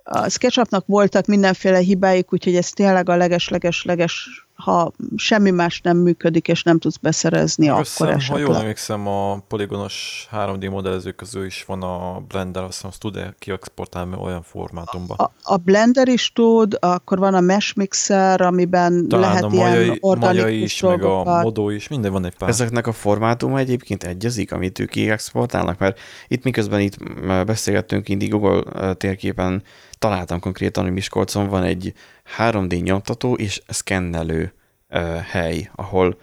[0.04, 6.48] a SketchUpnak voltak mindenféle hibáik, úgyhogy ez tényleg a leges-leges-leges ha semmi más nem működik,
[6.48, 8.46] és nem tudsz beszerezni, Összem, akkor esetleg.
[8.46, 13.00] Ha jól emlékszem, a poligonos 3D modellező közül is van a Blender, azt hiszem, azt
[13.00, 15.18] tud-e kiexportálni olyan formátumban?
[15.18, 19.84] A, a Blender is tud, akkor van a Mesh Mixer, amiben Talán lehet a Majai,
[19.84, 22.50] ilyen organikus is, meg a Modó is, minden van egy pár.
[22.50, 26.98] Ezeknek a formátuma egyébként egyezik, amit ők kiexportálnak, mert itt miközben itt
[27.46, 29.64] beszélgettünk indi Google térképen
[30.00, 31.94] találtam konkrétan, hogy Miskolcon van egy
[32.38, 34.54] 3D nyomtató és szkennelő
[34.90, 36.18] uh, hely, ahol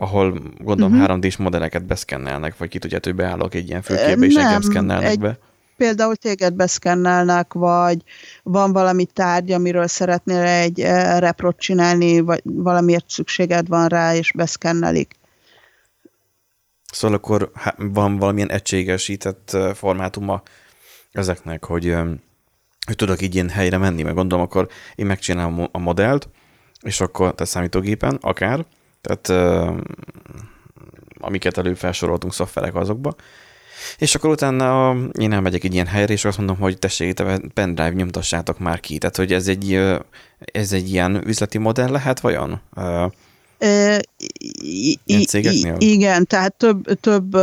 [0.00, 1.08] ahol gondolom uh-huh.
[1.08, 1.20] Mhm.
[1.20, 5.18] 3D-s modelleket beszkennelnek, vagy ki tudja, hogy beállok egy ilyen fülképbe, és engem szkennelnek egy,
[5.18, 5.38] be.
[5.76, 8.02] Például téged beszkennelnek, vagy
[8.42, 10.80] van valami tárgy, amiről szeretnél egy
[11.18, 15.14] reprot csinálni, vagy valamiért szükséged van rá, és beszkennelik.
[16.92, 20.42] Szóval akkor van valamilyen egységesített formátuma
[21.12, 21.96] ezeknek, hogy
[22.86, 26.28] hogy tudok így ilyen helyre menni, meg gondolom, akkor én megcsinálom a modellt,
[26.82, 28.64] és akkor, te számítógépen, akár,
[29.00, 29.28] tehát
[31.20, 33.14] amiket előfelsoroltunk szoftverek azokba,
[33.98, 37.90] és akkor utána én elmegyek egy ilyen helyre, és azt mondom, hogy tessék, te pendrive
[37.90, 38.98] nyomtassátok már ki.
[38.98, 39.74] Tehát, hogy ez egy,
[40.38, 42.60] ez egy ilyen üzleti modell lehet vajon?
[42.76, 43.12] Uh,
[45.78, 47.36] igen, tehát több, több,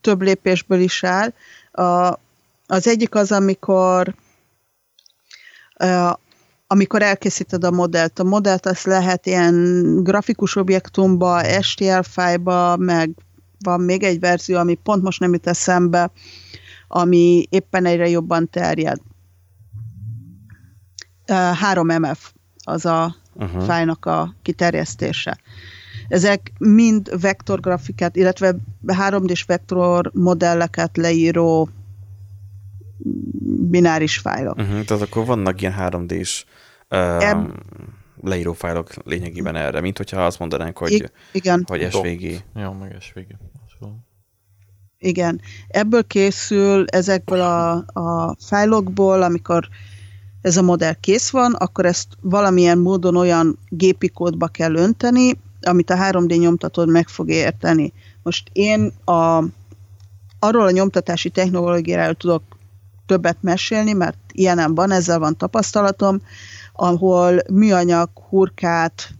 [0.00, 1.32] több lépésből is áll.
[1.72, 2.18] A,
[2.72, 4.14] az egyik az, amikor
[6.66, 8.18] amikor elkészíted a modellt.
[8.18, 13.10] A modellt azt lehet ilyen grafikus objektumba, STL fájba, meg
[13.58, 16.10] van még egy verzió, ami pont most nem jut eszembe,
[16.88, 18.98] ami éppen egyre jobban terjed.
[21.26, 22.18] 3MF
[22.64, 23.64] az a uh-huh.
[23.64, 25.38] fájnak a kiterjesztése.
[26.08, 28.56] Ezek mind vektorgrafikát, illetve
[28.86, 31.68] 3D-s vektor modelleket leíró
[33.70, 34.58] bináris fájlok.
[34.58, 36.44] Uh-huh, tehát akkor vannak ilyen 3D-s
[36.90, 37.50] uh, Eb...
[38.22, 41.64] leíró fájlok lényegében erre, mint hogyha azt mondanánk, hogy, I- igen.
[41.66, 42.42] hogy SVG.
[42.54, 43.26] Ja, meg SVG.
[45.02, 45.40] Igen.
[45.68, 49.68] Ebből készül ezekből a, a fájlokból, amikor
[50.40, 55.90] ez a modell kész van, akkor ezt valamilyen módon olyan gépi kódba kell önteni, amit
[55.90, 57.92] a 3D nyomtatód meg fog érteni.
[58.22, 59.44] Most én a,
[60.38, 62.42] arról a nyomtatási technológiáról tudok
[63.06, 66.20] többet mesélni, mert ilyenem van, ezzel van tapasztalatom,
[66.72, 69.14] ahol műanyag hurkát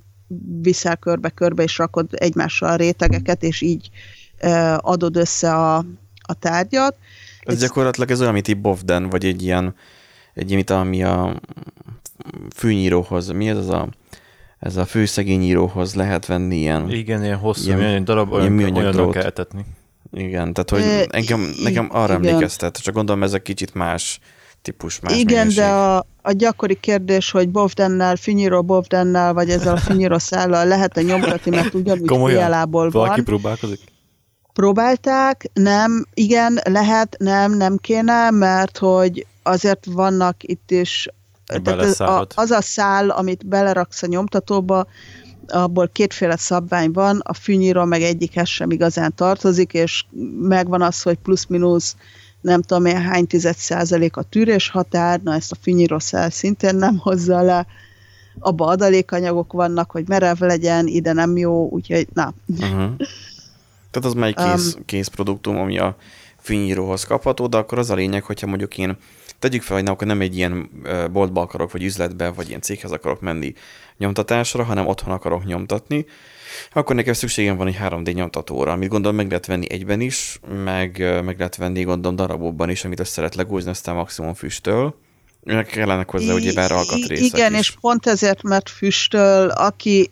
[0.61, 3.90] viszel körbe-körbe, és rakod egymással a rétegeket, és így
[4.77, 5.77] adod össze a,
[6.23, 6.97] a tárgyat.
[7.40, 9.75] Ez, ez gyakorlatilag ez olyan, mint egy Bovden, vagy egy ilyen,
[10.35, 11.40] egy ilyen, ami a
[12.55, 13.88] fűnyíróhoz, mi ez az a
[14.59, 16.90] ez a főszegényíróhoz lehet venni ilyen...
[16.90, 19.64] Igen, ilyen hosszú ilyen, műanyag darab, olyan, ilyen olyan kell etetni.
[20.12, 22.27] Igen, tehát hogy engem, nekem arra igen.
[22.27, 24.20] emlékeztet, csak gondolom ez egy kicsit más
[24.62, 25.62] típus, más Igen, minőség.
[25.62, 31.03] de a, a gyakori kérdés, hogy Bovdennel, Finyiro Bovdennel, vagy ezzel a Finyiro szállal lehet-e
[31.03, 33.03] nyomtatni, mert ugyanúgy fialából van.
[33.03, 33.81] Valaki próbálkozik?
[34.53, 41.09] Próbálták, nem, igen, lehet, nem, nem kéne, mert hogy azért vannak itt is
[41.46, 44.87] tehát a, az a szál, amit beleraksz a nyomtatóba,
[45.53, 50.05] abból kétféle szabvány van, a fűnyíró meg egyikhez sem igazán tartozik, és
[50.41, 51.97] megvan az, hogy plusz-minusz
[52.41, 56.99] nem tudom én hány tized százalék a tűrés határ, na ezt a fűnyírószál szintén nem
[56.99, 57.67] hozza le,
[58.38, 62.35] abba adalékanyagok vannak, hogy merev legyen, ide nem jó, úgyhogy na.
[62.47, 62.97] Uh-huh.
[63.91, 65.97] Tehát az már egy kész, um, kész produktum, ami a
[66.41, 68.97] fűnyíróhoz kapható, de akkor az a lényeg, hogyha mondjuk én
[69.43, 70.71] tegyük fel, hogy nem, akkor nem egy ilyen
[71.13, 73.55] boltba akarok, vagy üzletbe, vagy ilyen céghez akarok menni
[73.99, 76.07] nyomtatásra, hanem otthon akarok nyomtatni,
[76.73, 80.99] akkor nekem szükségem van egy 3D nyomtatóra, amit gondolom meg lehet venni egyben is, meg,
[81.25, 84.95] meg lehet venni gondolom darabokban is, amit össze lehet legózni, aztán maximum füstöl.
[85.45, 87.59] Meg kellenek hozzá ugye bár alkatrészek Igen, is.
[87.59, 90.11] és pont ezért, mert füstöl, aki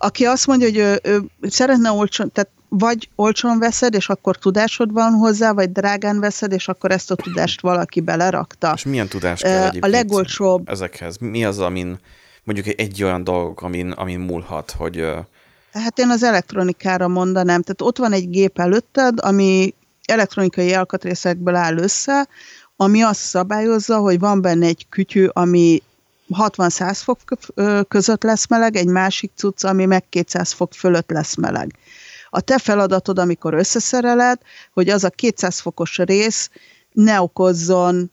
[0.00, 4.92] aki azt mondja, hogy ő, ő szeretne olcsón, tehát vagy olcsón veszed, és akkor tudásod
[4.92, 8.72] van hozzá, vagy drágán veszed, és akkor ezt a tudást valaki belerakta.
[8.74, 10.68] És milyen tudás kell A legolcsóbb.
[10.68, 11.16] Ezekhez.
[11.18, 11.98] Mi az, amin
[12.44, 15.04] mondjuk egy olyan dolog, amin, amin múlhat, hogy...
[15.72, 17.62] Hát én az elektronikára mondanám.
[17.62, 22.28] Tehát ott van egy gép előtted, ami elektronikai alkatrészekből áll össze,
[22.76, 25.82] ami azt szabályozza, hogy van benne egy kütyű, ami
[26.34, 27.18] 60-100 fok
[27.88, 31.74] között lesz meleg, egy másik cucc, ami meg 200 fok fölött lesz meleg.
[32.30, 34.40] A te feladatod, amikor összeszereled,
[34.72, 36.50] hogy az a 200 fokos rész
[36.92, 38.10] ne okozzon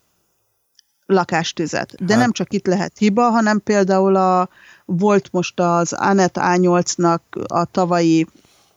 [1.05, 2.05] lakástüzet.
[2.05, 2.21] De hát.
[2.21, 4.49] nem csak itt lehet hiba, hanem például a,
[4.85, 8.27] volt most az Anet A8-nak a tavalyi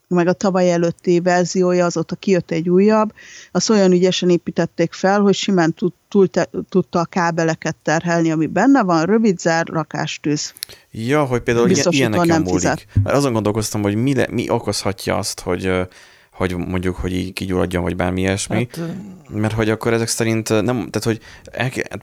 [0.08, 3.12] meg a tavaly előtti verziója, azóta kijött egy újabb,
[3.52, 8.46] azt olyan ügyesen építették fel, hogy simán tud, túl te, tudta a kábeleket terhelni, ami
[8.46, 10.54] benne van, rövid zár, rakástűz.
[10.90, 12.86] Ja, hogy például Biztos, ilyeneken nem múlik.
[13.04, 15.70] Azon gondolkoztam, hogy mi, le, mi okozhatja azt, hogy
[16.38, 18.68] hogy mondjuk, hogy így kigyulladjon, vagy bármi ilyesmi.
[18.70, 18.88] Hát,
[19.28, 21.20] mert hogy akkor ezek szerint nem, tehát hogy,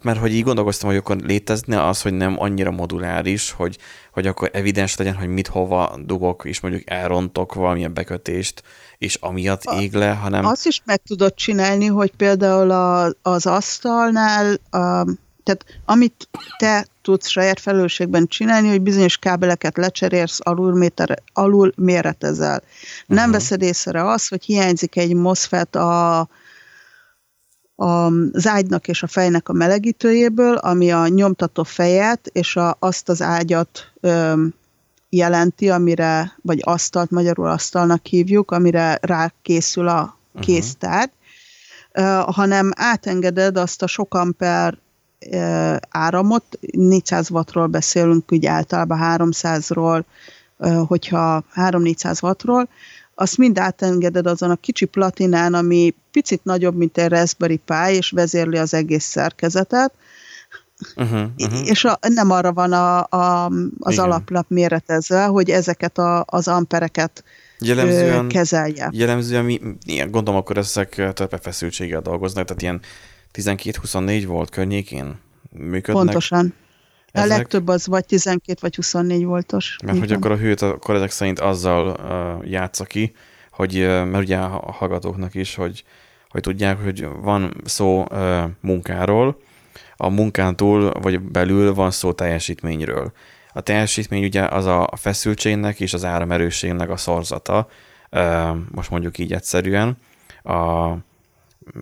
[0.01, 3.77] mert hogy így gondolkoztam, hogy akkor létezne az, hogy nem annyira moduláris, hogy,
[4.11, 8.63] hogy akkor evidens legyen, hogy mit hova dugok, és mondjuk elrontok valamilyen bekötést,
[8.97, 10.45] és amiatt ég le, hanem...
[10.45, 15.05] Azt is meg tudod csinálni, hogy például a, az asztalnál a,
[15.45, 22.61] tehát amit te tudsz saját felelősségben csinálni, hogy bizonyos kábeleket lecserélsz, alul, méter, alul méretezel.
[22.63, 23.17] Uh-huh.
[23.17, 26.19] Nem veszed észre az, hogy hiányzik egy MOSFET a,
[27.75, 33.09] a, az ágynak és a fejnek a melegítőjéből, ami a nyomtató fejet és a, azt
[33.09, 34.43] az ágyat ö,
[35.09, 40.43] jelenti, amire, vagy asztalt, magyarul asztalnak hívjuk, amire rákészül a mhm.
[40.43, 41.11] késztár,
[41.93, 42.27] uh-huh.
[42.27, 44.77] uh, hanem átengeded azt a sok amper
[45.89, 50.03] áramot, 400 wattról beszélünk, ugye általában 300-ról,
[50.87, 52.69] hogyha 3-400 wattról,
[53.15, 58.11] azt mind átengeded azon a kicsi platinán, ami picit nagyobb, mint egy Raspberry Pi, és
[58.11, 59.93] vezérli az egész szerkezetet,
[60.95, 61.67] uh-huh, uh-huh.
[61.67, 63.45] és a, nem arra van a, a,
[63.79, 64.05] az Igen.
[64.05, 67.23] alaplap méretezve, hogy ezeket a, az ampereket
[67.59, 68.89] jellemzően, kezelje.
[68.91, 72.81] Jellemzően, mi, ilyen, gondolom, akkor ezek több feszültséggel dolgoznak, tehát ilyen
[73.35, 75.19] 12-24 volt környékén
[75.51, 76.03] működnek.
[76.03, 76.53] Pontosan.
[77.11, 77.31] Ezek...
[77.31, 79.77] A legtöbb az vagy 12 vagy 24 voltos.
[79.85, 83.13] Mert hogy akkor a hőt akkor ezek szerint azzal uh, játsza ki,
[83.51, 85.83] hogy, uh, mert ugye a hallgatóknak is, hogy,
[86.29, 89.37] hogy tudják, hogy van szó uh, munkáról,
[89.97, 93.11] a munkán túl vagy belül van szó teljesítményről.
[93.53, 97.67] A teljesítmény ugye az a feszültségnek és az áramerősségnek a szorzata,
[98.11, 99.97] uh, most mondjuk így egyszerűen.
[100.43, 100.91] A,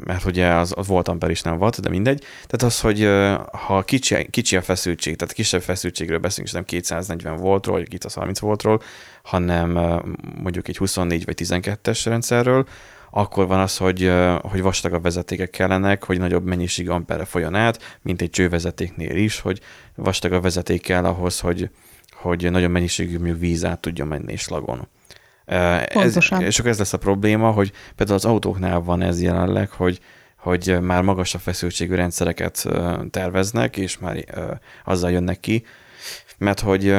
[0.06, 2.20] mert ugye az, az volt amper is nem volt, de mindegy.
[2.48, 3.10] Tehát az, hogy
[3.52, 8.40] ha kicsi, kicsi a feszültség, tehát kisebb feszültségről beszélünk, és nem 240 voltról, vagy 230
[8.40, 8.82] voltról,
[9.24, 9.72] hanem
[10.42, 12.68] mondjuk egy 24 vagy 12-es rendszerről,
[13.16, 18.22] akkor van az, hogy, hogy vastagabb vezetékek kellenek, hogy nagyobb mennyiség amperre folyjon át, mint
[18.22, 19.60] egy csővezetéknél is, hogy
[19.96, 21.70] vastagabb vezeték kell ahhoz, hogy,
[22.12, 24.36] hogy nagyobb mennyiségű víz át tudjon menni
[25.46, 26.46] slagon.
[26.46, 30.00] Ez, és akkor ez lesz a probléma, hogy például az autóknál van ez jelenleg, hogy,
[30.38, 32.66] hogy már magasabb feszültségű rendszereket
[33.10, 34.26] terveznek, és már
[34.86, 35.66] azzal jönnek ki,
[36.38, 36.96] mert hogy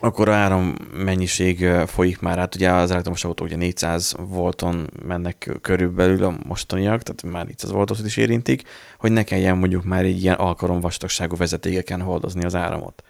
[0.00, 6.24] akkor áram mennyiség folyik már át, ugye az elektromos autók ugye 400 volton mennek körülbelül
[6.24, 8.62] a mostaniak, tehát már 400 voltot is érintik,
[8.98, 13.02] hogy ne kelljen mondjuk már egy ilyen alkalom vastagságú vezetékeken hordozni az áramot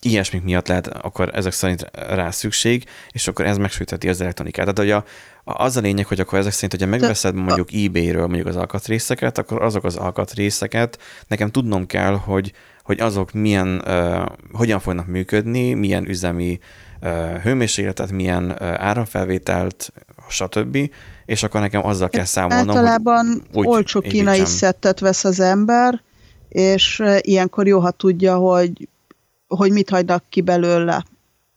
[0.00, 4.74] ilyesmik miatt lehet akkor ezek szerint rá szükség, és akkor ez megsütheti az elektronikát.
[4.74, 5.04] Tehát hogy
[5.44, 9.38] a, az a lényeg, hogy akkor ezek szerint, hogyha megveszed mondjuk eBay-ről mondjuk az alkatrészeket,
[9.38, 15.74] akkor azok az alkatrészeket nekem tudnom kell, hogy, hogy azok milyen, uh, hogyan fognak működni,
[15.74, 16.58] milyen üzemi
[17.02, 17.10] uh,
[17.42, 19.92] hőmérsékletet, milyen uh, áramfelvételt,
[20.28, 20.90] stb.
[21.24, 26.02] És akkor nekem azzal kell számolnom, Általában hogy olcsó kínai szettet vesz az ember,
[26.48, 28.88] és ilyenkor jó, ha tudja, hogy
[29.56, 31.04] hogy mit hagynak ki belőle.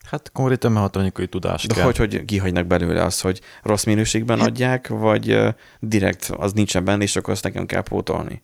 [0.10, 1.84] Hát konkrétan mehatónikai tudás De kell.
[1.84, 5.38] hogy, hogy kihagynak belőle az, hogy rossz minőségben hát, adják, vagy
[5.80, 8.42] direkt az nincsen benne, és akkor azt nekem kell pótolni?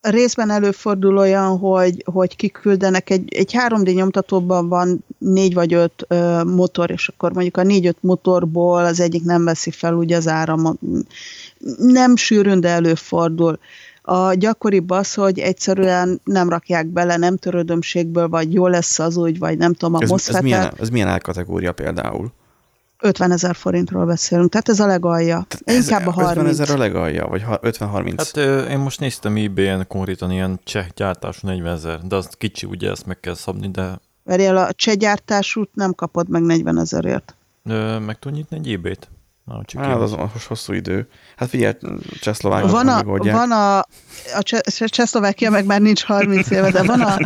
[0.00, 6.44] Részben előfordul olyan, hogy, hogy kiküldenek, egy, egy 3D nyomtatóban van négy vagy öt ö,
[6.44, 10.78] motor, és akkor mondjuk a négy-öt motorból az egyik nem veszi fel ugye az áramot.
[11.78, 13.58] Nem sűrűn, de előfordul.
[14.02, 19.38] A gyakoribb az, hogy egyszerűen nem rakják bele, nem törődömségből, vagy jó lesz az úgy,
[19.38, 22.32] vagy nem tudom, a ez, ez milyen, ez milyen árkategória például?
[23.02, 25.46] 50 ezer forintról beszélünk, tehát ez a legalja.
[25.64, 26.36] Ez Inkább a 30.
[26.36, 28.14] 50 ezer a legalja, vagy 50-30?
[28.16, 32.66] Hát ö, én most néztem eBay-en konkrétan ilyen cseh gyártású 40 ezer, de az kicsi,
[32.66, 34.00] ugye ezt meg kell szabni, de...
[34.24, 37.36] Verjél, a cseh gyártásút nem kapod meg 40 ezerért.
[38.06, 39.08] Meg tud nyitni egy eBay-t?
[39.44, 41.08] Na, csak hát az most hosszú idő.
[41.36, 41.74] Hát figyelj,
[42.20, 43.78] Csehszlovákia van a, van a,
[44.34, 44.42] a
[44.86, 47.16] Csehszlovákia meg már nincs 30 éve, de van a,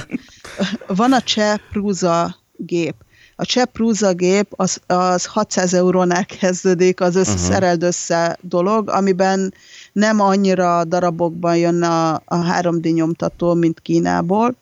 [0.86, 2.95] van a cseh Prusa gép.
[3.36, 7.47] A cseh Prusa gép az, az 600 eurónál kezdődik az össze, uh-huh.
[7.47, 9.55] szereld össze dolog, amiben
[9.93, 14.55] nem annyira darabokban jön a, a 3D nyomtató, mint Kínából,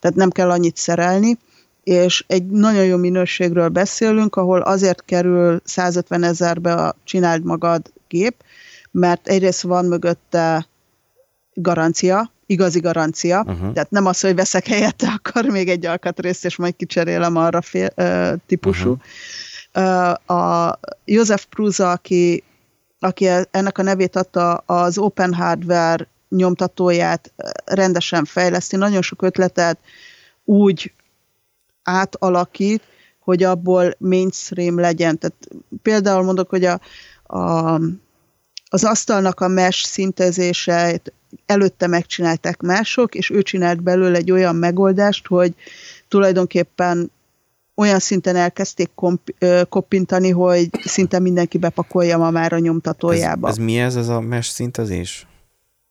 [0.00, 1.38] tehát nem kell annyit szerelni,
[1.84, 8.34] és egy nagyon jó minőségről beszélünk, ahol azért kerül 150 ezerbe a csináld magad gép,
[8.90, 10.66] mert egyrészt van mögötte
[11.54, 13.44] garancia, igazi garancia.
[13.46, 13.72] Uh-huh.
[13.72, 17.90] Tehát nem az, hogy veszek helyette akar még egy alkatrészt, és majd kicserélem arra fél,
[17.96, 18.90] uh, típusú.
[18.90, 20.18] Uh-huh.
[20.26, 22.44] Uh, a József Prusa, aki,
[22.98, 27.32] aki ennek a nevét adta, az Open Hardware nyomtatóját
[27.64, 29.78] rendesen fejleszti, nagyon sok ötletet
[30.44, 30.92] úgy
[31.90, 32.82] átalakít,
[33.18, 35.18] hogy abból mainstream legyen.
[35.18, 35.36] Tehát
[35.82, 36.80] például mondok, hogy a,
[37.22, 37.74] a,
[38.68, 41.12] az asztalnak a mesh szintezéseit
[41.46, 45.54] előtte megcsinálták mások, és ő csinált belőle egy olyan megoldást, hogy
[46.08, 47.10] tulajdonképpen
[47.74, 49.34] olyan szinten elkezdték komp-
[49.68, 53.48] koppintani, hogy szinte mindenki bepakolja ma már a nyomtatójába.
[53.48, 55.26] Ez, ez mi ez, ez a mesh szintezés?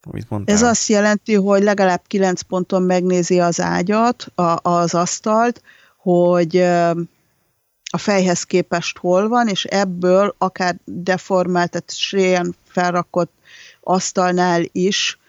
[0.01, 0.55] Amit mondtál?
[0.55, 5.61] Ez azt jelenti, hogy legalább 9 ponton megnézi az ágyat, a, az asztalt,
[6.01, 6.57] hogy
[7.91, 13.31] a fejhez képest hol van, és ebből akár deformált, tehát felrakott
[13.81, 15.19] asztalnál is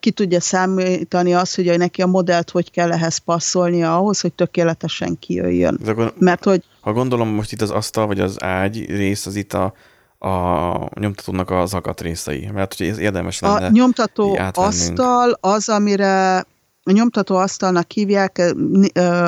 [0.00, 5.18] ki tudja számítani azt, hogy neki a modellt hogy kell ehhez passzolnia ahhoz, hogy tökéletesen
[5.18, 5.80] kijöjjön.
[5.86, 6.64] Akkor, Mert hogy...
[6.80, 9.74] Ha gondolom most itt az asztal, vagy az ágy rész, az itt a,
[10.18, 12.48] a nyomtatónak az akat részei.
[12.52, 16.46] Mert hogy ez érdemes lenne A nyomtató asztal az, amire
[16.90, 18.54] a nyomtató asztalnak hívják,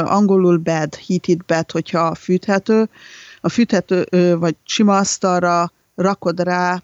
[0.04, 2.88] angolul bed, heated bed, hogyha fűthető.
[3.40, 4.06] A fűthető
[4.38, 6.82] vagy sima asztalra rakod rá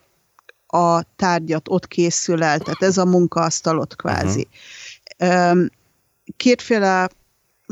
[0.66, 4.48] a tárgyat, ott készül el, tehát ez a munkaasztalot kvázi.
[5.18, 5.66] Uh-huh.
[6.36, 7.08] Kétféle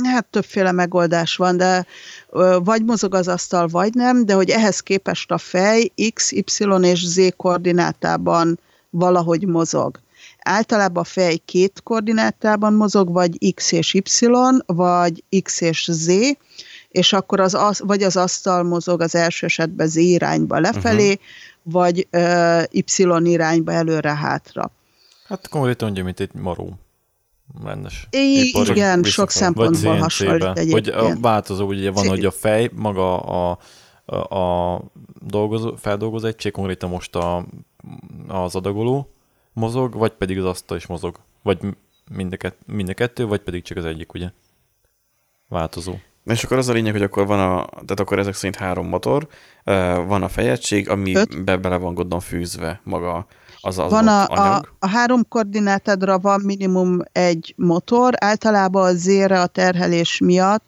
[0.05, 1.87] hát többféle megoldás van, de
[2.59, 6.45] vagy mozog az asztal, vagy nem, de hogy ehhez képest a fej X, Y
[6.81, 8.59] és Z koordinátában
[8.91, 10.01] valahogy mozog.
[10.49, 14.27] Általában a fej két koordinátában mozog, vagy X és Y,
[14.67, 16.09] vagy X és Z,
[16.89, 21.25] és akkor az, vagy az asztal mozog az első esetben Z irányba lefelé, uh-huh
[21.71, 24.71] vagy uh, Y irányba előre-hátra.
[25.29, 26.79] Hát konkrétan ugye, mint egy maró
[27.65, 28.09] rendes.
[28.11, 30.73] Igen, sok szempontból hasonlít egyébként.
[30.73, 33.59] Hogy a változó, ugye van, hogy a fej, maga a,
[34.05, 34.83] a, a
[35.21, 37.47] dolgozó, feldolgozó egység, konkrétan most a,
[38.29, 39.11] az adagoló
[39.57, 41.17] mozog, vagy pedig az asztal is mozog.
[41.43, 41.59] Vagy
[42.11, 44.31] mind a, kett, mind a kettő, vagy pedig csak az egyik, ugye?
[45.49, 45.95] Változó.
[46.25, 49.29] És akkor az a lényeg, hogy akkor van a, tehát akkor ezek szerint három motor,
[50.07, 51.13] van a fejegység, ami
[51.45, 53.27] be, bele van gondolom fűzve maga
[53.61, 54.69] az az van a, anyag.
[54.79, 60.65] A, a három koordinátadra van minimum egy motor, általában a zére a terhelés miatt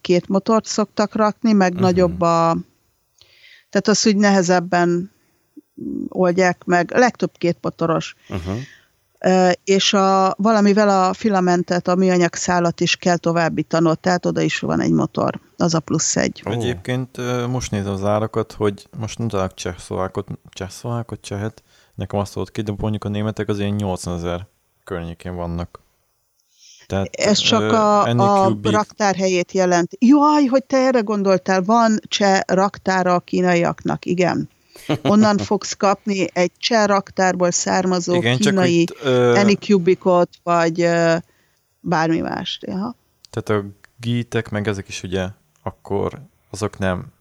[0.00, 1.86] két motort szoktak rakni, meg uh-huh.
[1.86, 2.56] nagyobb a
[3.70, 5.10] tehát az úgy nehezebben
[6.08, 8.14] oldják meg, legtöbb két motoros.
[8.28, 8.58] Uh-huh
[9.64, 14.80] és a, valamivel a filamentet, a műanyag szálat is kell továbbítanod, tehát oda is van
[14.80, 16.42] egy motor, az a plusz egy.
[16.44, 16.52] Oh.
[16.52, 17.16] Egyébként
[17.48, 21.62] most nézem az árakat, hogy most nem találok csehszlovákot, csehszlovákot, csehet,
[21.94, 24.46] nekem azt volt ki, de mondjuk a németek az ilyen 80 ezer
[24.84, 25.80] környékén vannak.
[26.86, 29.90] Tehát, Ez csak a, a raktárhelyét jelent.
[29.98, 34.48] Jaj, hogy te erre gondoltál, van cseh raktára a kínaiaknak, igen.
[35.02, 39.00] Onnan fogsz kapni egy cseh raktárból származó Igen, kínai itt,
[39.36, 41.16] Anycubicot, vagy uh,
[41.80, 42.66] bármi mást.
[42.66, 42.96] Ja.
[43.30, 43.68] Tehát a
[44.00, 45.28] gítek, meg ezek is ugye
[45.62, 47.14] akkor azok nem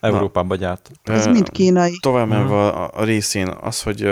[0.00, 0.90] Európában gyárt.
[1.02, 1.98] Ez mind kínai.
[2.00, 4.10] Tovább menve a, a részén az, hogy,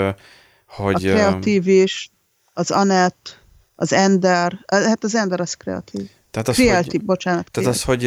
[0.66, 2.11] hogy a kreatív is,
[2.53, 3.40] az Anet,
[3.74, 6.11] az Ender, hát az Ender az kreatív.
[6.33, 7.51] Tehát az, Creative, hogy, bocsánat.
[7.51, 8.07] Tehát az, hogy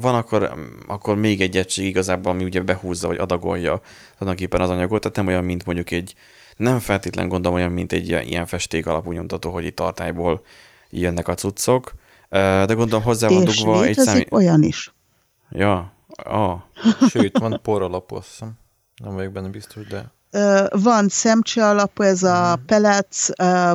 [0.00, 0.54] van akkor,
[0.86, 3.80] akkor még egy egység igazából, ami ugye behúzza, vagy adagolja
[4.18, 6.14] tulajdonképpen az anyagot, tehát nem olyan, mint mondjuk egy,
[6.56, 10.44] nem feltétlen gondolom olyan, mint egy ilyen festék alapú nyomtató, hogy itt tartályból
[10.90, 11.94] jönnek a cuccok,
[12.30, 14.32] de gondolom hozzá van És dugva egy számít...
[14.32, 14.94] olyan is.
[15.50, 16.60] Ja, ah.
[17.08, 18.52] Sőt, van por alapú, azt hiszem.
[19.04, 20.13] Nem vagyok benne biztos, de...
[20.70, 22.66] Van szemcse alapú, ez a mhm.
[22.66, 23.28] pelec,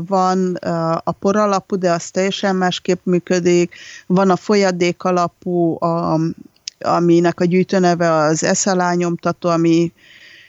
[0.06, 0.56] van
[1.04, 3.76] a por alapú, de az teljesen másképp működik,
[4.08, 6.20] van a folyadék alapú, a,
[6.80, 9.92] aminek a gyűjtőneve az SLA nyomtató, ami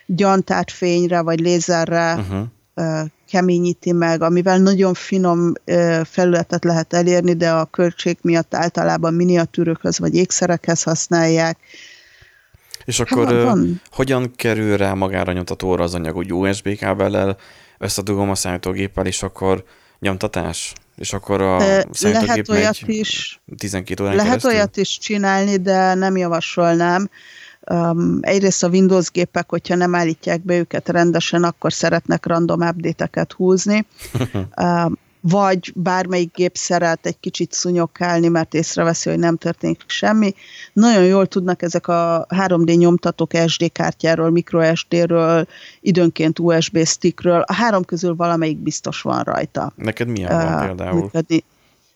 [0.07, 3.07] gyantát fényre vagy lézerre uh-huh.
[3.31, 5.53] keményíti meg, amivel nagyon finom
[6.05, 11.59] felületet lehet elérni, de a költség miatt általában miniatűrökhöz vagy ékszerekhez használják
[12.91, 13.81] és hát akkor hát, van.
[13.91, 17.37] hogyan kerül rá magára nyomtatóra az anyag, úgy USB kábellel
[17.79, 19.65] összedugom a számítógéppel, és akkor
[19.99, 20.73] nyomtatás?
[20.97, 21.61] És akkor a
[21.91, 24.53] számítógép Lehet olyat is, 12 órán Lehet keresztül?
[24.53, 27.09] olyat is csinálni, de nem javasolnám.
[27.71, 33.33] Um, egyrészt a Windows gépek, hogyha nem állítják be őket rendesen, akkor szeretnek random update-eket
[33.33, 33.87] húzni.
[34.63, 40.35] um, vagy bármelyik gép szeret egy kicsit szunyokálni, mert észreveszi, hogy nem történik semmi.
[40.73, 45.47] Nagyon jól tudnak ezek a 3D nyomtatók SD kártyáról, microSD-ről,
[45.81, 47.41] időnként USB stickről.
[47.41, 49.73] A három közül valamelyik biztos van rajta.
[49.77, 51.01] Neked milyen uh, van például?
[51.01, 51.45] Működni.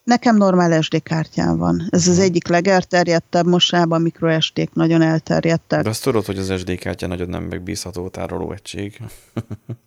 [0.05, 1.87] Nekem normál SD kártyám van.
[1.91, 5.83] Ez az egyik legelterjedtebb, mostában microSD-k nagyon elterjedtek.
[5.83, 9.01] De azt tudod, hogy az SD kártya nagyon nem megbízható tároló egység.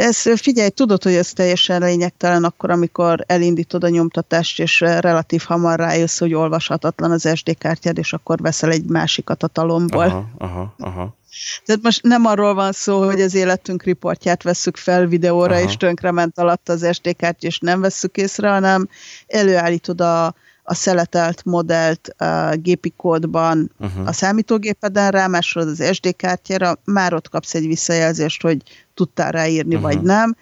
[0.00, 5.78] Ez, figyelj, tudod, hogy ez teljesen lényegtelen akkor, amikor elindítod a nyomtatást, és relatív hamar
[5.78, 10.04] rájössz, hogy olvashatatlan az SD kártyád, és akkor veszel egy másikat a talomból.
[10.04, 11.16] Aha, aha, aha.
[11.64, 15.62] Tehát most nem arról van szó, hogy az életünk riportját vesszük fel videóra, aha.
[15.62, 18.88] és tönkrement alatt az SD kártya, és nem vesszük észre, hanem
[19.26, 20.26] előállítod a,
[20.62, 24.08] a szeletelt modellt a gépi kódban uh-huh.
[24.08, 28.62] a számítógépeden, rámásolod az SD kártyára, már ott kapsz egy visszajelzést, hogy
[29.00, 29.92] tudtál ráírni, uh-huh.
[29.92, 30.36] vagy nem.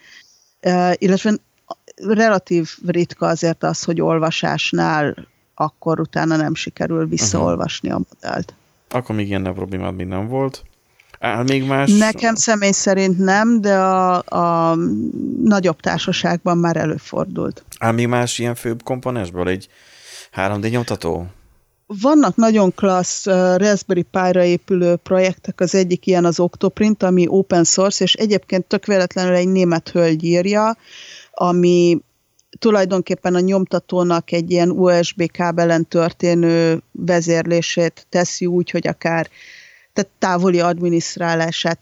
[0.62, 1.32] Uh, illetve
[1.96, 8.04] relatív ritka azért az, hogy olvasásnál akkor utána nem sikerül visszaolvasni uh-huh.
[8.04, 8.54] a modellt.
[8.88, 10.62] Akkor még ilyen problémád még nem volt.
[11.20, 11.96] Áll még más?
[11.96, 14.22] Nekem személy szerint nem, de a,
[14.70, 14.76] a
[15.44, 17.64] nagyobb társaságban már előfordult.
[17.78, 19.48] Áll még más ilyen főbb komponensből?
[19.48, 19.68] Egy
[20.36, 21.26] 3D nyomtató?
[22.00, 27.64] Vannak nagyon klassz uh, Raspberry Pi-ra épülő projektek, az egyik ilyen az Octoprint, ami open
[27.64, 30.76] source, és egyébként tök véletlenül egy német hölgy írja,
[31.32, 31.98] ami
[32.58, 39.28] tulajdonképpen a nyomtatónak egy ilyen USB kábelen történő vezérlését teszi úgy, hogy akár
[39.92, 41.78] tehát távoli adminisztrálását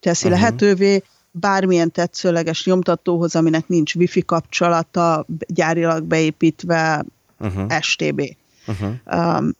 [0.00, 0.40] teszi uh-huh.
[0.40, 7.04] lehetővé, bármilyen tetszőleges nyomtatóhoz, aminek nincs wifi kapcsolata, gyárilag beépítve
[7.38, 7.80] uh-huh.
[7.80, 8.36] STB.
[8.68, 9.38] Uh-huh.
[9.38, 9.54] Um,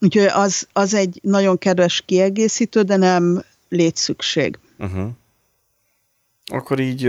[0.00, 4.58] úgyhogy az, az egy nagyon kedves kiegészítő, de nem létszükség.
[4.78, 5.08] Uh-huh.
[6.46, 7.06] Akkor így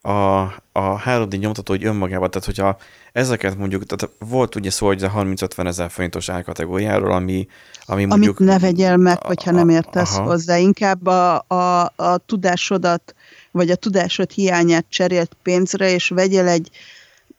[0.00, 0.40] a,
[0.72, 2.78] a 3D nyomtató hogy önmagában, tehát hogyha
[3.12, 7.48] ezeket mondjuk, tehát volt ugye szó, hogy a 30-50 ezer forintos árkategóriáról, ami,
[7.84, 8.40] ami mondjuk...
[8.40, 10.24] Amit ne vegyél meg, hogyha nem értesz aha.
[10.24, 10.56] hozzá.
[10.56, 13.14] Inkább a, a, a tudásodat,
[13.50, 16.70] vagy a tudásod hiányát cserélt pénzre, és vegyél egy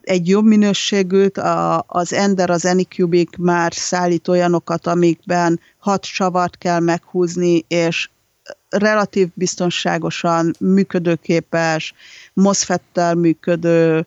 [0.05, 6.79] egy jobb minőségűt, a, az Ender, az Anycubic már szállít olyanokat, amikben hat csavart kell
[6.79, 8.09] meghúzni, és
[8.69, 11.93] relatív biztonságosan működőképes,
[12.33, 14.05] MOSFET-tel működő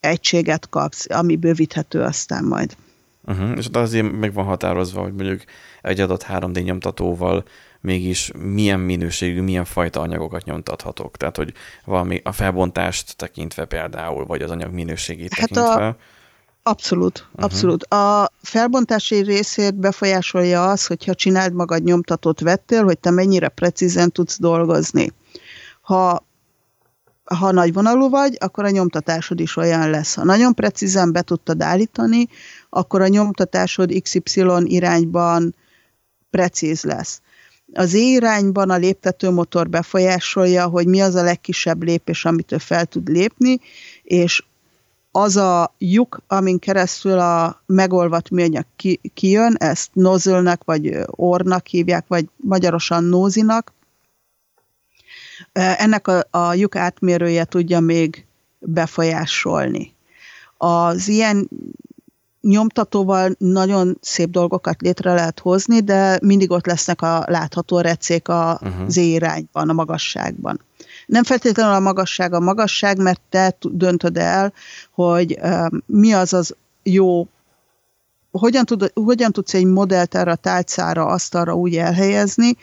[0.00, 2.76] egységet kapsz, ami bővíthető aztán majd.
[3.24, 3.56] Uh-huh.
[3.56, 5.42] És azért meg van határozva, hogy mondjuk
[5.82, 7.44] egy adott 3D nyomtatóval
[7.82, 11.16] mégis milyen minőségű, milyen fajta anyagokat nyomtathatok.
[11.16, 11.52] Tehát, hogy
[11.84, 15.86] valami a felbontást tekintve például, vagy az anyag minőségét hát tekintve.
[15.86, 15.96] A,
[16.62, 17.44] abszolút, uh-huh.
[17.44, 17.84] abszolút.
[17.84, 24.38] A felbontási részét befolyásolja az, hogyha csináld magad nyomtatót vettél, hogy te mennyire precízen tudsz
[24.38, 25.12] dolgozni.
[25.80, 26.24] Ha
[27.24, 30.14] ha nagy vonalú vagy, akkor a nyomtatásod is olyan lesz.
[30.14, 32.28] Ha nagyon precízen be tudtad állítani,
[32.70, 35.54] akkor a nyomtatásod XY irányban
[36.30, 37.20] precíz lesz.
[37.74, 43.08] Az irányban a léptetőmotor befolyásolja, hogy mi az a legkisebb lépés, amit ő fel tud
[43.08, 43.60] lépni,
[44.02, 44.42] és
[45.10, 52.04] az a lyuk, amin keresztül a megolvat műanyag ki, kijön, ezt nozölnek, vagy ornak hívják,
[52.08, 53.72] vagy magyarosan nózinak,
[55.52, 58.26] ennek a, a lyuk átmérője tudja még
[58.58, 59.94] befolyásolni.
[60.56, 61.48] Az ilyen
[62.42, 68.60] nyomtatóval nagyon szép dolgokat létre lehet hozni, de mindig ott lesznek a látható recék a
[68.62, 68.88] uh-huh.
[68.88, 70.60] z-irányban, a magasságban.
[71.06, 74.52] Nem feltétlenül a magasság a magasság, mert te döntöd el,
[74.90, 77.28] hogy uh, mi az az jó,
[78.30, 82.56] hogyan, tud, hogyan tudsz egy modellt erre a tálcára, asztalra úgy elhelyezni,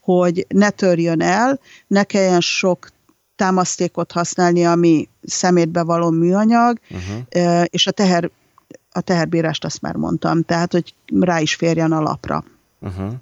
[0.00, 2.88] hogy ne törjön el, ne kelljen sok
[3.36, 7.64] támasztékot használni, ami szemétbe való műanyag, uh-huh.
[7.64, 8.30] és a teher
[8.96, 12.44] a teherbírást azt már mondtam, tehát, hogy rá is férjen a lapra.
[12.80, 13.12] Uh-huh.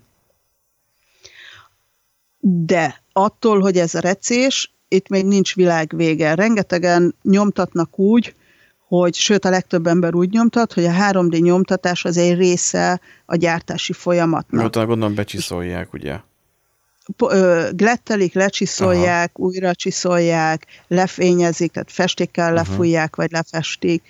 [2.41, 6.35] De attól, hogy ez a recés, itt még nincs világ vége.
[6.35, 8.35] Rengetegen nyomtatnak úgy,
[8.87, 13.37] hogy sőt a legtöbb ember úgy nyomtat, hogy a 3D nyomtatás az egy része a
[13.37, 14.61] gyártási folyamatnak.
[14.61, 16.21] Mert gondolom becsiszolják, ugye?
[17.71, 19.49] Glettelik, lecsiszolják, Aha.
[19.49, 22.69] újra csiszolják, lefényezik, tehát festékkel uh-huh.
[22.69, 24.03] lefújják, vagy lefestik,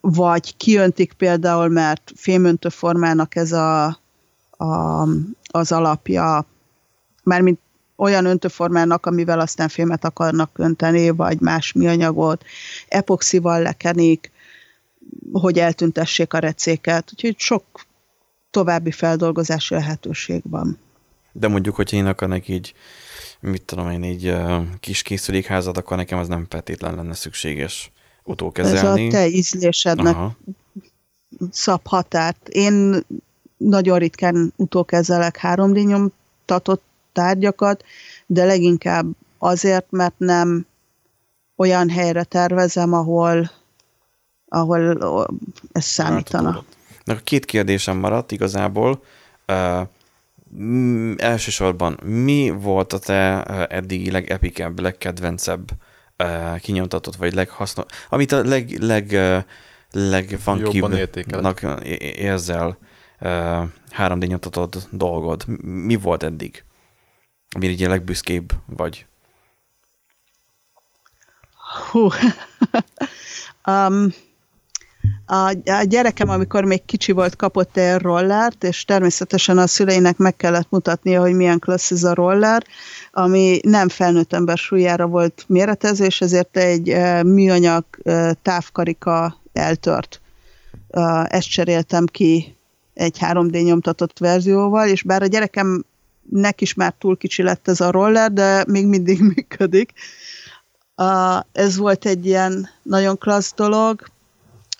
[0.00, 3.84] vagy kiöntik például, mert fémöntő formának ez a,
[4.50, 5.02] a,
[5.46, 6.46] az alapja,
[7.22, 7.60] mármint
[7.96, 12.44] olyan öntőformának, amivel aztán fémet akarnak önteni, vagy más műanyagot,
[12.88, 14.30] epoxival lekenik,
[15.32, 17.64] hogy eltüntessék a recéket, úgyhogy sok
[18.50, 20.78] további feldolgozási lehetőség van
[21.38, 22.74] de mondjuk, hogyha én akarnak így
[23.40, 24.34] mit tudom én, így
[24.80, 27.90] kis készülékházat, akkor nekem az nem feltétlen lenne szükséges
[28.24, 29.06] utókezelni.
[29.06, 30.36] Ez a te ízlésednek Aha.
[31.50, 32.48] szab határt.
[32.48, 33.04] Én
[33.56, 36.82] nagyon ritkán utókezelek 3D nyomtatott
[37.12, 37.84] tárgyakat,
[38.26, 39.06] de leginkább
[39.38, 40.66] azért, mert nem
[41.56, 43.50] olyan helyre tervezem, ahol,
[44.48, 44.98] ahol
[45.72, 46.64] ez számítana.
[47.06, 49.02] Hát, két kérdésem maradt igazából.
[49.48, 49.88] Uh,
[51.16, 55.70] elsősorban mi volt a te eddigi legepikebb, legkedvencebb
[56.18, 59.42] uh, kinyomtatott, vagy leghasznos, amit a leg, leg, uh,
[59.90, 61.62] legfunkibbnak
[62.00, 62.78] érzel
[63.20, 63.62] uh,
[63.98, 65.46] 3D nyomtatott dolgod.
[65.62, 66.64] Mi volt eddig?
[67.54, 69.06] Ami így a legbüszkébb vagy?
[71.90, 72.08] Hú.
[73.72, 74.12] um,
[75.26, 80.36] a, a gyerekem, amikor még kicsi volt, kapott egy rollert, és természetesen a szüleinek meg
[80.36, 82.64] kellett mutatnia, hogy milyen klassz ez a roller,
[83.12, 90.20] ami nem felnőtt ember súlyára volt méretező, és ezért egy uh, műanyag uh, távkarika eltört.
[90.88, 92.56] Uh, ezt cseréltem ki
[92.94, 97.90] egy 3D nyomtatott verzióval, és bár a gyerekemnek is már túl kicsi lett ez a
[97.90, 99.92] roller, de még mindig működik.
[100.96, 104.14] Uh, ez volt egy ilyen nagyon klassz dolog.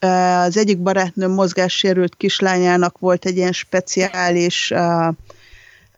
[0.02, 5.08] Uh, az egyik barátnőm mozgássérült kislányának volt egy ilyen speciális uh,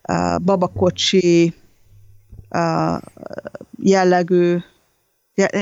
[0.07, 1.53] uh, babakocsi
[2.49, 3.01] uh,
[3.81, 4.57] jellegű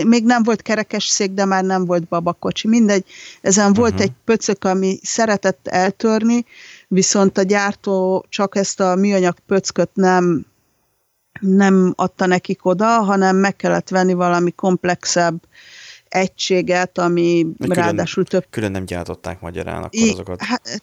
[0.05, 2.67] még nem volt kerekes szék, de már nem volt babakocsi.
[2.67, 3.05] Mindegy,
[3.41, 3.79] ezen uh-huh.
[3.79, 6.45] volt egy pöcök, ami szeretett eltörni,
[6.87, 10.45] viszont a gyártó csak ezt a műanyag pöcköt nem
[11.39, 15.43] nem adta nekik oda, hanem meg kellett venni valami komplexebb
[16.09, 18.45] egységet, ami külön, ráadásul több...
[18.49, 20.41] Külön nem gyártották magyarán akkor azokat?
[20.41, 20.79] Hát,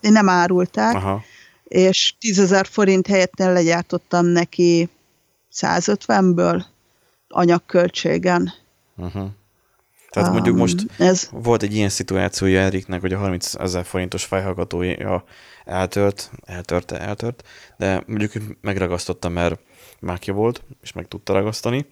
[0.00, 1.22] nem árulták, Aha.
[1.64, 4.88] és 10 ezer forint helyett legyártottam neki
[5.52, 6.64] 150-ből
[7.28, 8.52] anyagköltségen.
[8.96, 9.30] Uh-huh.
[10.10, 11.28] Tehát um, mondjuk most ez...
[11.32, 15.24] volt egy ilyen szituációja Eriknek, hogy a 30 ezer forintos fejhallgatója
[15.64, 17.42] eltört, eltörte, eltört,
[17.76, 19.60] de mondjuk megragasztotta, mert
[20.00, 21.86] mákja volt, és meg tudta ragasztani.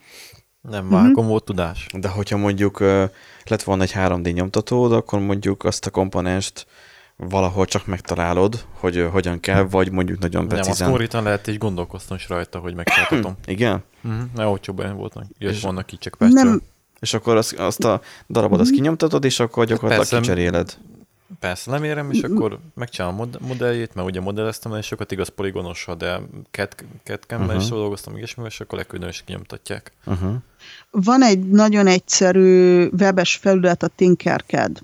[0.70, 1.26] Nem vágom, uh-huh.
[1.26, 1.86] volt tudás.
[1.94, 3.10] De hogyha mondjuk uh,
[3.44, 6.66] lett volna egy 3D nyomtatód, akkor mondjuk azt a komponenst
[7.16, 10.72] valahol csak megtalálod, hogy uh, hogyan kell, vagy mondjuk nagyon precízen.
[10.72, 13.36] Nem, azt konkrétan lehet így gondolkoztam is rajta, hogy megcsináltatom.
[13.46, 13.82] Igen?
[14.04, 14.22] Uh-huh.
[14.34, 15.24] Ne, olcsóban voltak.
[15.38, 16.62] És vannak így csak Nem.
[17.00, 20.78] És akkor azt, azt a darabot azt kinyomtatod, és akkor gyakorlatilag Persze, kicseréled.
[21.40, 25.96] Persze, nem érem, és akkor megcsinálom a modelljét, mert ugye modelleztem el sokat, igaz poligonossal,
[25.96, 26.20] de
[27.02, 27.62] ketkemben uh-huh.
[27.62, 29.92] is dolgoztam, ilyesmivel, és akkor leküldöm, és kinyomtatják.
[30.06, 30.34] Uh-huh.
[30.90, 34.82] Van egy nagyon egyszerű webes felület, a Tinkercad,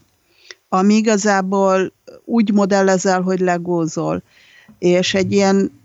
[0.69, 1.93] ami igazából
[2.25, 4.23] úgy modellezel, hogy legózol.
[4.79, 5.81] És egy ilyen,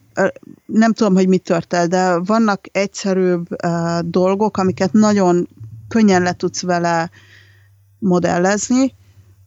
[0.65, 5.47] nem tudom, hogy mi tört el, de vannak egyszerűbb uh, dolgok, amiket nagyon
[5.87, 7.09] könnyen le tudsz vele
[7.99, 8.93] modellezni,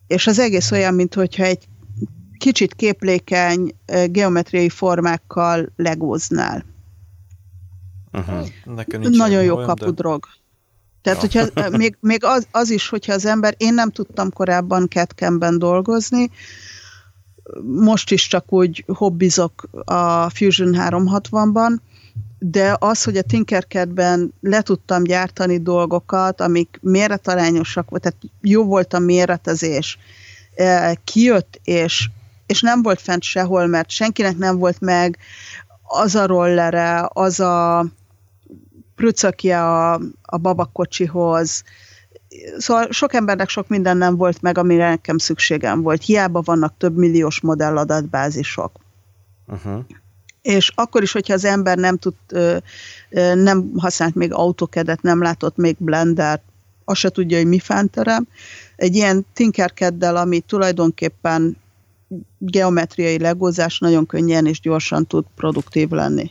[0.07, 1.68] és az egész olyan, mintha egy
[2.38, 3.72] kicsit képlékeny
[4.07, 6.64] geometriai formákkal legóznál.
[8.12, 8.46] Uh-huh.
[8.64, 10.26] Nekem Nagyon jó kapudrog.
[11.02, 11.14] De...
[11.14, 15.59] Tehát, hogyha még, még az, az is, hogyha az ember, én nem tudtam korábban ketkemben
[15.59, 16.30] dolgozni,
[17.62, 21.76] most is csak úgy hobbizok a Fusion 360-ban,
[22.39, 28.95] de az, hogy a Tinkercadben le tudtam gyártani dolgokat, amik méretarányosak volt, tehát jó volt
[28.95, 29.99] a méretezés,
[30.55, 32.11] e, kijött, és,
[32.47, 35.18] és nem volt fent sehol, mert senkinek nem volt meg
[35.82, 37.87] az a rollere, az a
[38.95, 41.62] prücökje a, a babakocsihoz,
[42.59, 46.05] Szóval sok embernek sok minden nem volt meg, amire nekem szükségem volt.
[46.05, 48.80] Hiába vannak több milliós modelladatbázisok.
[49.47, 49.84] Uh-huh
[50.47, 52.14] és akkor is, hogyha az ember nem tud,
[53.34, 56.42] nem használt még autokedet, nem látott még blendert,
[56.84, 58.26] azt se tudja, hogy mi fánterem.
[58.76, 61.57] Egy ilyen Tinkercaddel, ami tulajdonképpen
[62.38, 66.30] geometriai legózás nagyon könnyen és gyorsan tud produktív lenni.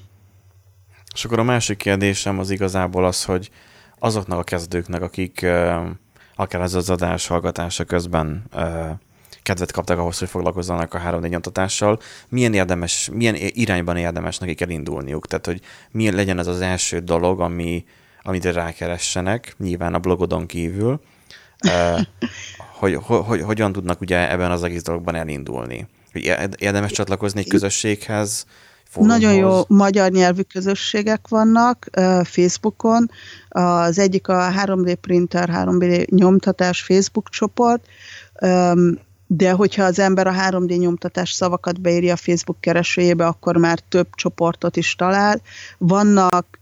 [1.14, 3.50] És akkor a másik kérdésem az igazából az, hogy
[4.00, 5.46] azoknak a kezdőknek, akik
[6.36, 8.44] akár ez az adás hallgatása közben
[9.46, 15.28] kedvet kaptak ahhoz, hogy foglalkozzanak a 3D nyomtatással, milyen érdemes, milyen irányban érdemes nekik elindulniuk?
[15.28, 17.86] Tehát, hogy milyen legyen az az első dolog, ami,
[18.24, 21.02] amit rákeressenek, nyilván a blogodon kívül,
[22.80, 25.88] hogy, hogy, hogy hogyan tudnak ugye ebben az egész dologban elindulni?
[26.12, 28.46] Hogy érdemes csatlakozni egy közösséghez,
[28.90, 29.20] Fórumhoz.
[29.20, 31.90] Nagyon jó magyar nyelvű közösségek vannak
[32.24, 33.10] Facebookon.
[33.50, 37.86] Az egyik a 3D printer, 3D nyomtatás Facebook csoport
[39.28, 44.08] de hogyha az ember a 3D nyomtatás szavakat beírja a Facebook keresőjébe, akkor már több
[44.16, 45.42] csoportot is talál.
[45.78, 46.60] Vannak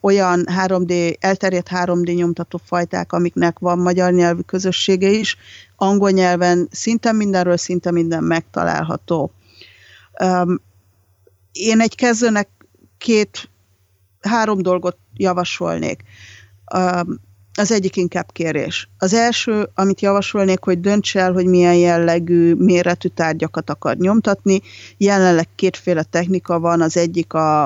[0.00, 5.36] olyan 3D, elterjedt 3D nyomtató fajták, amiknek van magyar nyelvű közössége is,
[5.76, 9.32] angol nyelven szinte mindenről szinte minden megtalálható.
[11.52, 12.48] Én egy kezdőnek
[12.98, 13.48] két,
[14.20, 16.02] három dolgot javasolnék.
[17.54, 18.88] Az egyik inkább kérés.
[18.98, 24.60] Az első, amit javasolnék, hogy dönts el, hogy milyen jellegű méretű tárgyakat akar nyomtatni.
[24.96, 27.62] Jelenleg kétféle technika van, az egyik a,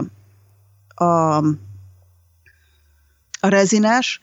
[0.94, 1.36] a,
[3.40, 4.20] a rezinás,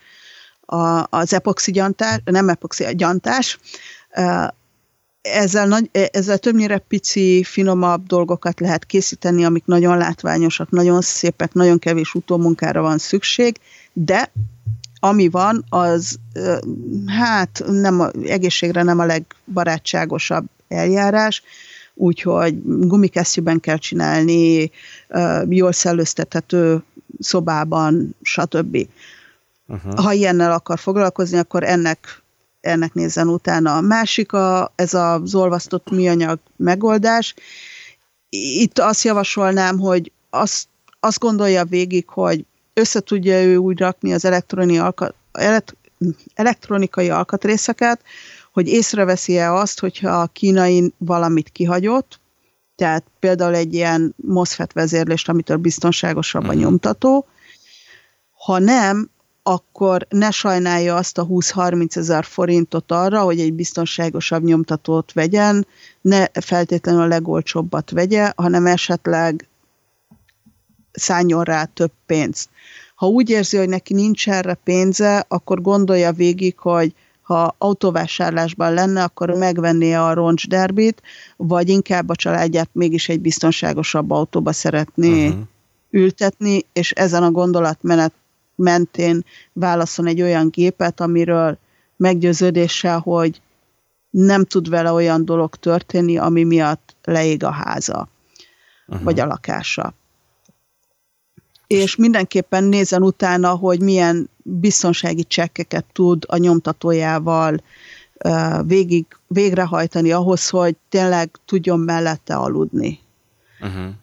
[0.65, 3.59] a, az epoxi gyantás, nem epoxi, a gyantás,
[5.21, 11.79] ezzel, nagy, ezzel többnyire pici, finomabb dolgokat lehet készíteni, amik nagyon látványosak, nagyon szépek, nagyon
[11.79, 13.59] kevés utómunkára van szükség,
[13.93, 14.31] de
[15.03, 16.19] ami van, az
[17.05, 21.43] hát nem a, egészségre nem a legbarátságosabb eljárás,
[21.93, 24.71] úgyhogy gumikesztyűben kell csinálni,
[25.49, 26.83] jól szellőztethető
[27.19, 28.87] szobában, stb.
[29.67, 29.93] Uh-huh.
[29.93, 32.21] Ha ilyennel akar foglalkozni, akkor ennek,
[32.61, 33.75] ennek nézzen utána.
[33.75, 37.33] A másik a, ez az olvasztott műanyag megoldás.
[38.29, 40.67] Itt azt javasolnám, hogy azt,
[40.99, 42.45] azt gondolja végig, hogy
[42.81, 45.75] össze tudja ő úgy rakni az elektroni alkat, elekt,
[46.33, 48.01] elektronikai alkatrészeket,
[48.53, 52.19] hogy észreveszi-e azt, hogyha a kínai valamit kihagyott,
[52.75, 56.57] tehát például egy ilyen MOSFET vezérlést, amitől biztonságosabb a mhm.
[56.57, 57.25] nyomtató,
[58.45, 59.09] ha nem,
[59.43, 65.67] akkor ne sajnálja azt a 20-30 ezer forintot arra, hogy egy biztonságosabb nyomtatót vegyen,
[66.01, 69.47] ne feltétlenül a legolcsóbbat vegye, hanem esetleg
[70.91, 72.49] szálljon rá több pénzt.
[72.95, 79.03] Ha úgy érzi, hogy neki nincs erre pénze, akkor gondolja végig, hogy ha autóvásárlásban lenne,
[79.03, 81.01] akkor megvenné a roncsderbit,
[81.37, 85.41] vagy inkább a családját mégis egy biztonságosabb autóba szeretné uh-huh.
[85.89, 88.13] ültetni, és ezen a gondolatmenet
[88.55, 91.57] mentén válaszol egy olyan gépet, amiről
[91.97, 93.41] meggyőződéssel, hogy
[94.09, 98.07] nem tud vele olyan dolog történni, ami miatt leég a háza,
[98.87, 99.03] uh-huh.
[99.03, 99.93] vagy a lakása.
[101.71, 107.63] És mindenképpen nézen utána, hogy milyen biztonsági csekkeket tud a nyomtatójával
[108.65, 112.99] végig, végrehajtani ahhoz, hogy tényleg tudjon mellette aludni.
[113.59, 113.93] Uh-huh.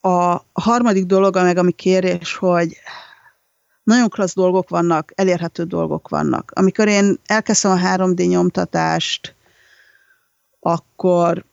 [0.00, 2.76] A harmadik dolog, meg ami kérés, hogy
[3.82, 6.52] nagyon klassz dolgok vannak, elérhető dolgok vannak.
[6.54, 9.34] Amikor én elkezdtem a 3D nyomtatást,
[10.60, 11.44] akkor,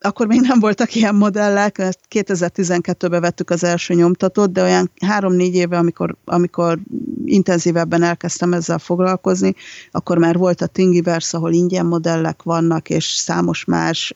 [0.00, 5.78] akkor még nem voltak ilyen modellek, 2012-ben vettük az első nyomtatót, de olyan 3-4 éve,
[5.78, 6.78] amikor, amikor
[7.24, 9.54] intenzívebben elkezdtem ezzel foglalkozni,
[9.90, 14.14] akkor már volt a Thingiverse, ahol ingyen modellek vannak, és számos más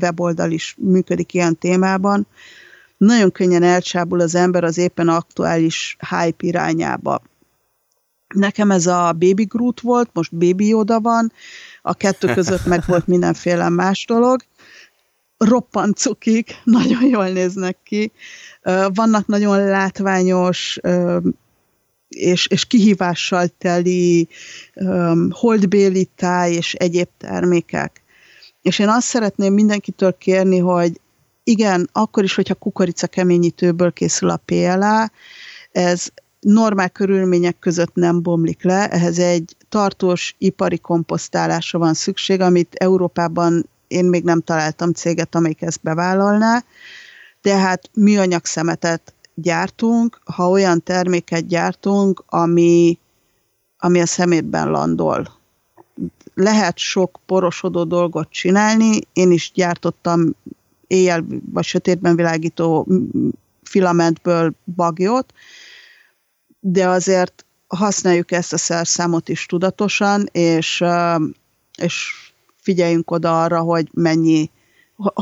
[0.00, 2.26] weboldal is működik ilyen témában
[3.00, 7.22] nagyon könnyen elcsábul az ember az éppen aktuális hype irányába.
[8.34, 11.32] Nekem ez a Baby Groot volt, most Baby Yoda van,
[11.82, 14.42] a kettő között meg volt mindenféle más dolog.
[15.44, 18.12] Roppant cukik, nagyon jól néznek ki.
[18.94, 20.78] Vannak nagyon látványos
[22.08, 24.28] és, és kihívással teli
[25.30, 28.02] holdbéli táj és egyéb termékek.
[28.62, 31.00] És én azt szeretném mindenkitől kérni, hogy
[31.44, 35.10] igen, akkor is, hogyha kukorica keményítőből készül a PLA,
[35.72, 36.06] ez
[36.40, 43.68] normál körülmények között nem bomlik le, ehhez egy tartós ipari komposztálásra van szükség, amit Európában
[43.90, 46.64] én még nem találtam céget, amelyik ezt bevállalná,
[47.40, 52.98] tehát műanyag szemetet gyártunk, ha olyan terméket gyártunk, ami,
[53.78, 55.38] ami a szemétben landol.
[56.34, 60.34] Lehet sok porosodó dolgot csinálni, én is gyártottam
[60.86, 62.86] éjjel vagy sötétben világító
[63.62, 65.32] filamentből bagyot,
[66.60, 70.84] de azért használjuk ezt a szerszámot is tudatosan, és,
[71.76, 72.29] és
[72.60, 74.50] figyeljünk oda arra, hogy mennyi,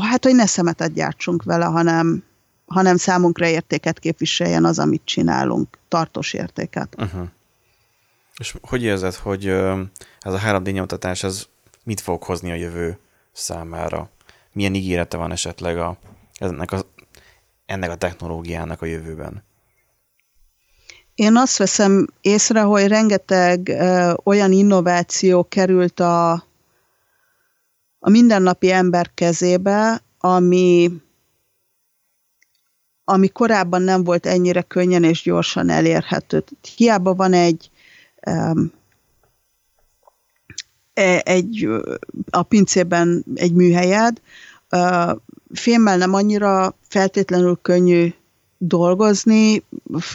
[0.01, 2.23] hát hogy ne szemetet gyártsunk vele, hanem,
[2.65, 6.95] hanem számunkra értéket képviseljen az, amit csinálunk, tartós értéket.
[6.97, 7.27] Uh-huh.
[8.37, 9.47] És hogy érzed, hogy
[10.19, 11.45] ez a 3D nyomtatás, ez
[11.83, 12.97] mit fog hozni a jövő
[13.31, 14.09] számára?
[14.51, 15.97] milyen ígérete van esetleg a,
[16.37, 16.81] ennek, a,
[17.65, 19.43] ennek a technológiának a jövőben?
[21.15, 26.43] Én azt veszem észre, hogy rengeteg ö, olyan innováció került a,
[27.99, 30.91] a mindennapi ember kezébe, ami,
[33.03, 36.43] ami korábban nem volt ennyire könnyen és gyorsan elérhető.
[36.75, 37.69] Hiába van egy
[38.25, 38.71] um,
[41.23, 41.67] egy,
[42.29, 44.21] a pincében egy műhelyed,
[45.53, 48.13] filmmel nem annyira feltétlenül könnyű
[48.57, 49.63] dolgozni,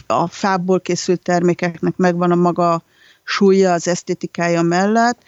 [0.06, 2.82] a fából készült termékeknek megvan a maga
[3.24, 5.22] súlya, az esztétikája mellett,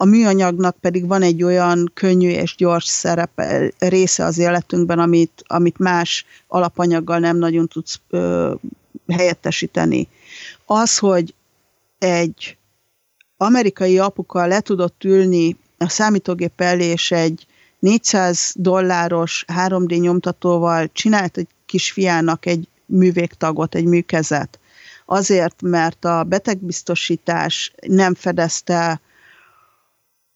[0.00, 5.78] a műanyagnak pedig van egy olyan könnyű és gyors szerepe, része az életünkben, amit, amit
[5.78, 8.54] más alapanyaggal nem nagyon tudsz ö,
[9.08, 10.08] helyettesíteni.
[10.66, 11.34] Az, hogy
[11.98, 12.56] egy
[13.36, 17.46] amerikai apuka le tudott ülni a számítógép elé, és egy
[17.78, 24.58] 400 dolláros 3D nyomtatóval csinált egy kisfiának egy művégtagot, egy műkezet.
[25.06, 29.00] Azért, mert a betegbiztosítás nem fedezte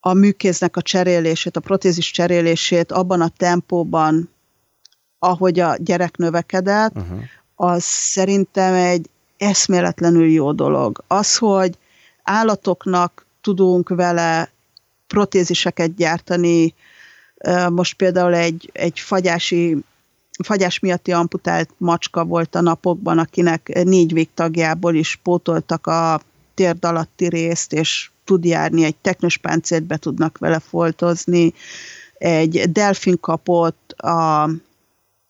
[0.04, 4.30] a műkéznek a cserélését, a protézis cserélését abban a tempóban,
[5.18, 7.20] ahogy a gyerek növekedett, uh-huh.
[7.54, 11.04] az szerintem egy eszméletlenül jó dolog.
[11.06, 11.78] Az, hogy
[12.22, 14.50] állatoknak tudunk vele
[15.06, 16.74] protéziseket gyártani,
[17.68, 19.76] most például egy, egy fagyási,
[20.44, 26.20] fagyás miatti amputált macska volt a napokban, akinek négy végtagjából is pótoltak a
[26.54, 31.54] térd alatti részt, és tud járni, egy teknős páncélt be tudnak vele foltozni,
[32.14, 34.50] egy delfin kapott, a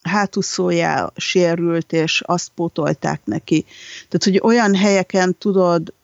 [0.03, 3.64] hátúszója sérült, és azt pótolták neki.
[4.09, 5.94] Tehát, hogy olyan helyeken tudod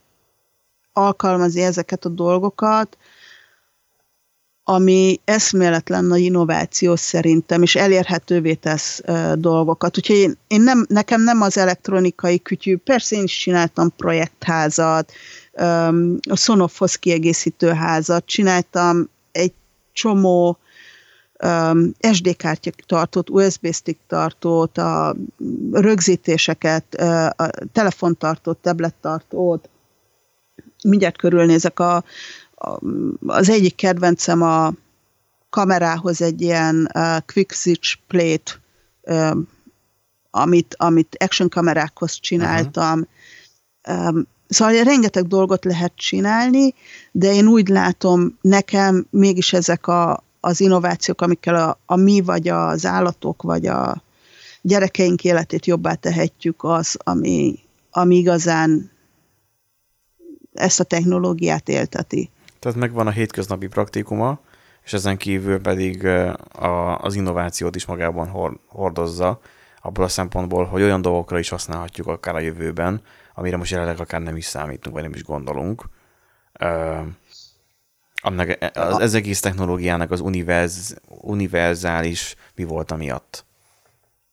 [0.93, 2.97] alkalmazni ezeket a dolgokat,
[4.65, 9.97] ami eszméletlen nagy innováció szerintem, és elérhetővé tesz uh, dolgokat.
[9.97, 15.13] Úgyhogy én, én nem, nekem nem az elektronikai kütyű, persze én is csináltam projektházat,
[16.29, 19.53] a Sonoffhoz kiegészítő házat, csináltam egy
[19.93, 20.59] csomó
[21.45, 25.17] um, SD kártya tartót, USB stick tartót, a
[25.73, 26.95] rögzítéseket,
[27.37, 29.69] a telefontartót, tablettartót,
[30.85, 32.05] mindjárt körülnézek a,
[33.27, 34.73] az egyik kedvencem a
[35.51, 38.61] kamerához egy ilyen uh, quick switch plate,
[40.31, 43.07] amit, amit action kamerákhoz csináltam.
[43.89, 44.07] Uh-huh.
[44.09, 46.75] Um, szóval rengeteg dolgot lehet csinálni,
[47.13, 52.49] de én úgy látom, nekem mégis ezek a, az innovációk, amikkel a, a mi, vagy
[52.49, 54.03] az állatok, vagy a
[54.63, 57.59] gyerekeink életét jobbá tehetjük, az, ami,
[57.91, 58.91] ami igazán
[60.55, 62.31] ezt a technológiát élteti.
[62.59, 64.41] Tehát megvan a hétköznapi praktikuma,
[64.85, 66.07] és ezen kívül pedig
[66.53, 69.41] a, az innovációt is magában hordozza,
[69.83, 73.03] abból a szempontból, hogy olyan dolgokra is használhatjuk akár a jövőben,
[73.39, 75.85] amire most jelenleg akár nem is számítunk, vagy nem is gondolunk.
[76.61, 77.07] Uh,
[78.15, 83.45] annak, e, az, ez egész technológiának az univerz, univerzális mi volt amiatt.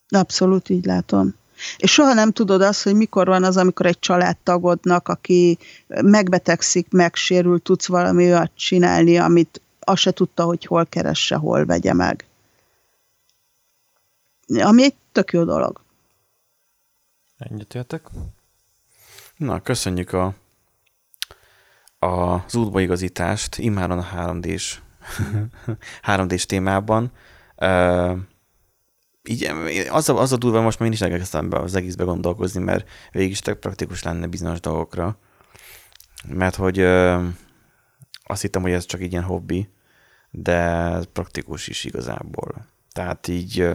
[0.09, 1.35] Abszolút így látom.
[1.77, 7.61] És soha nem tudod azt, hogy mikor van az, amikor egy családtagodnak, aki megbetegszik, megsérül,
[7.61, 12.25] tudsz valami olyat csinálni, amit azt se tudta, hogy hol keresse, hol vegye meg.
[14.47, 15.81] Ami egy tök jó dolog.
[17.37, 18.09] Egyetértek.
[19.37, 20.33] Na, köszönjük a,
[21.99, 22.05] a,
[22.45, 24.79] az útbaigazítást, immáron a 3D-s,
[26.03, 27.11] 3D-s témában.
[27.57, 28.17] Uh,
[29.29, 29.43] így
[29.89, 32.89] az a, az a durva, most már én is elkezdtem be az egészbe gondolkozni, mert
[33.11, 35.17] végig is tök praktikus lenne bizonyos dolgokra.
[36.27, 37.27] Mert hogy ö,
[38.23, 39.69] azt hittem, hogy ez csak így ilyen hobbi,
[40.31, 42.65] de praktikus is igazából.
[42.91, 43.67] Tehát így,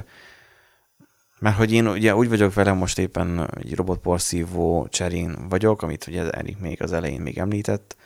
[1.40, 6.30] mert hogy én ugye úgy vagyok vele, most éppen egy robotporszívó cserén vagyok, amit ugye
[6.30, 7.96] Erik még az elején még említett,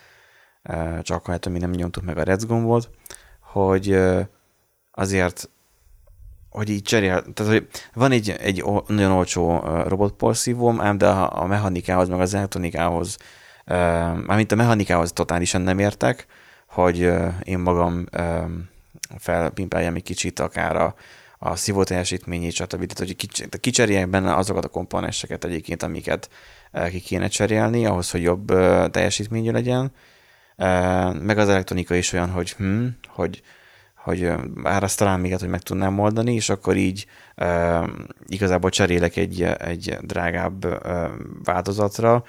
[1.03, 2.91] csak hát, mi nem nyomtuk meg a rec gombot,
[3.41, 3.99] hogy
[4.91, 5.49] azért
[6.51, 12.09] hogy így cserél, tehát hogy van egy, egy nagyon olcsó robotporszívóm, ám de a mechanikához,
[12.09, 13.17] meg az elektronikához,
[14.27, 16.27] mármint a mechanikához totálisan nem értek,
[16.69, 17.11] hogy
[17.43, 18.05] én magam
[19.19, 20.95] felpimpeljem egy kicsit akár a,
[21.39, 22.87] a szívó teljesítményét, stb.
[22.87, 26.31] Tehát, hogy kicserélják benne azokat a komponenseket egyébként, amiket
[26.91, 28.47] ki kéne cserélni, ahhoz, hogy jobb
[28.91, 29.93] teljesítményű legyen.
[31.21, 33.43] Meg az elektronika is olyan, hogy hm, hogy
[34.05, 37.81] hogy bár azt talán még hogy meg tudnám oldani, és akkor így e,
[38.27, 41.11] igazából cserélek egy, egy drágább e,
[41.45, 42.25] változatra,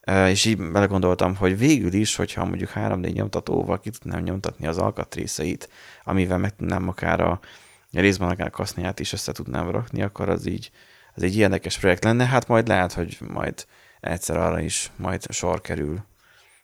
[0.00, 4.78] e, és így belegondoltam, hogy végül is, hogyha mondjuk 3D nyomtatóval ki tudnám nyomtatni az
[4.78, 5.68] alkatrészeit,
[6.04, 7.40] amivel meg tudnám akár a
[8.00, 10.70] részben akár kaszniát is össze tudnám rakni, akkor az így
[11.14, 13.66] az egy érdekes projekt lenne, hát majd lehet, hogy majd
[14.00, 16.04] egyszer arra is majd sor kerül.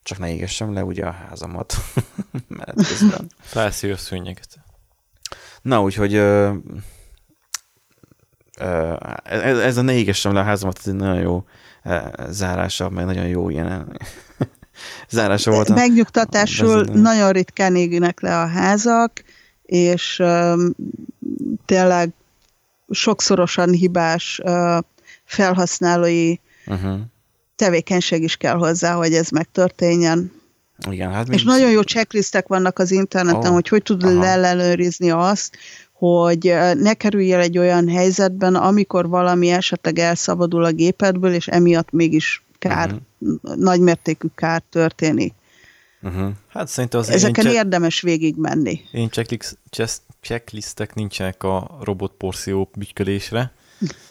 [0.02, 1.74] Csak ne égessem le ugye a házamat
[2.48, 3.30] menet közben.
[3.40, 4.58] Felszír szűnyeget.
[5.62, 6.54] Na, úgyhogy ö,
[8.58, 11.44] ö, ez, ez a ne égessem le a házamat, ez egy nagyon jó
[12.28, 13.98] zárása, meg nagyon jó ilyen
[15.10, 15.68] zárása volt.
[15.68, 19.24] Megnyugtatásul nagyon ritkán égnek le a házak,
[19.70, 20.22] és
[21.64, 22.12] tényleg
[22.90, 24.40] sokszorosan hibás
[25.24, 26.34] felhasználói
[26.66, 26.98] uh-huh.
[27.56, 30.32] tevékenység is kell hozzá, hogy ez megtörténjen.
[30.90, 35.56] Igen, hát És nagyon jó checklistek vannak az interneten, oh, hogy hogy tud ellenőrizni azt,
[35.92, 41.90] hogy ne kerülj el egy olyan helyzetben, amikor valami esetleg elszabadul a gépedből, és emiatt
[41.90, 43.54] mégis kár, uh-huh.
[43.56, 45.32] nagymértékű kár történik.
[46.03, 46.30] Uh-huh.
[46.48, 48.80] Hát szerintem az Ezeken én érdemes végigmenni.
[48.92, 49.59] Én checklist,
[50.20, 53.53] checklistek nincsenek a robotporszívó bütykölésre,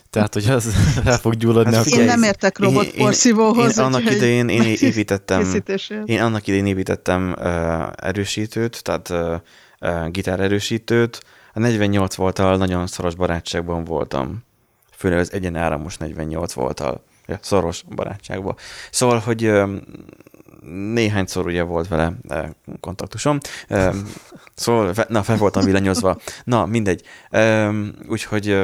[0.09, 0.73] tehát, hogy az
[1.05, 1.75] rá fog gyulladni.
[1.75, 1.85] Hát.
[1.85, 3.77] Én nem értek robotporszívóhoz.
[3.77, 5.63] Én, én, én, annak idején én építettem,
[6.05, 9.35] én annak idején építettem uh, erősítőt, tehát uh,
[9.81, 11.23] uh, gitár erősítőt.
[11.53, 14.43] A 48 voltal nagyon szoros barátságban voltam.
[14.91, 17.03] Főleg az egyenáramos 48 voltal.
[17.25, 18.55] Ja, szoros barátságban.
[18.91, 19.69] Szóval, hogy uh,
[20.93, 23.37] néhányszor ugye volt vele e, kontaktusom,
[23.67, 23.93] e,
[24.55, 26.17] szóval, na, fel voltam villanyozva.
[26.43, 27.03] Na, mindegy.
[27.29, 27.71] E,
[28.07, 28.57] úgyhogy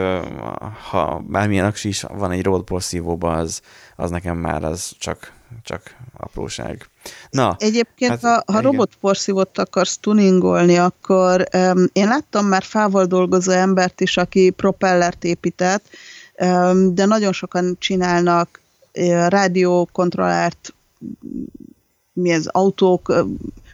[0.89, 3.61] ha bármilyen aksi is van egy roadball szívóban, az,
[3.95, 5.31] az nekem már az csak,
[5.63, 6.89] csak apróság.
[7.29, 13.51] Na, Egyébként, hát, ha, ha robotporszívót akarsz tuningolni, akkor um, én láttam már fával dolgozó
[13.51, 15.83] embert is, aki propellert épített,
[16.39, 18.61] um, de nagyon sokan csinálnak
[18.93, 20.73] uh, rádiókontrollált
[22.15, 23.13] mi ez, autók,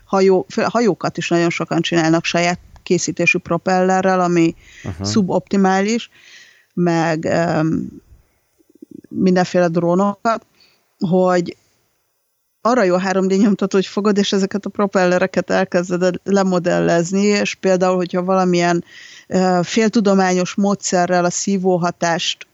[0.06, 5.06] hajó, hajókat is nagyon sokan csinálnak saját készítésű propellerrel, ami uh-huh.
[5.06, 6.10] szuboptimális,
[6.74, 7.88] meg um,
[9.10, 10.46] mindenféle drónokat,
[11.00, 11.58] hogy
[12.62, 18.24] arra jó 3D nyomtató, hogy fogod, és ezeket a propellereket elkezded lemodellezni, és például, hogyha
[18.24, 18.84] valamilyen
[19.28, 22.48] uh, féltudományos módszerrel a szívóhatást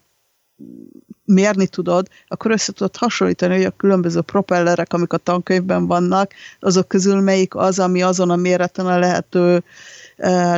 [1.28, 6.88] mérni tudod, akkor össze tudod hasonlítani, hogy a különböző propellerek, amik a tankönyvben vannak, azok
[6.88, 9.62] közül melyik az, ami azon a méreten a lehető uh,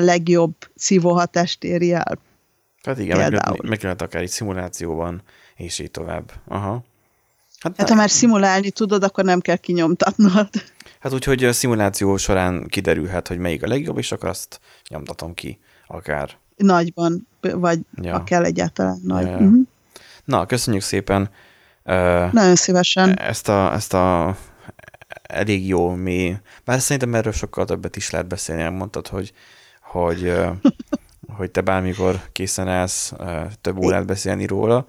[0.01, 2.19] legjobb szívóhatást éri el.
[2.83, 5.23] Hát igen, meg lehet, meg lehet akár egy szimulációban,
[5.57, 6.33] és így tovább.
[6.49, 6.85] Aha.
[7.61, 10.49] Hát, hát ha már szimulálni tudod, akkor nem kell kinyomtatnod.
[11.01, 15.59] Hát úgyhogy a szimuláció során kiderülhet, hogy melyik a legjobb, és akkor azt nyomtatom ki
[15.87, 16.39] akár.
[16.57, 18.25] Nagyban, vagy ja.
[18.25, 19.25] kell egyáltalán nagy.
[19.25, 19.37] Ja, ja.
[19.37, 19.67] Uh-huh.
[20.31, 21.31] Na, köszönjük szépen.
[22.33, 23.19] Nagyon szívesen.
[23.19, 24.37] Ezt a, ezt a
[25.23, 26.37] elég jó mi.
[26.65, 28.77] Bár szerintem erről sokkal többet is lehet beszélni.
[28.77, 29.33] Mondtad, hogy,
[29.83, 30.35] hogy,
[31.37, 33.13] hogy te bármikor készen állsz
[33.61, 34.87] több órát beszélni róla.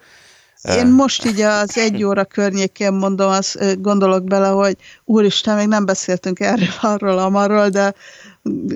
[0.64, 4.76] Én most így az egy óra környékén mondom, azt gondolok bele, hogy
[5.06, 7.94] úristen, még nem beszéltünk erről, arról, amarról, de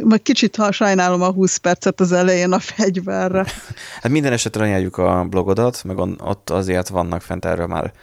[0.03, 3.45] majd kicsit ha sajnálom a 20 percet az elején a fegyverre.
[4.01, 7.93] Hát minden esetre ajánljuk a blogodat, meg ott azért vannak fent erről már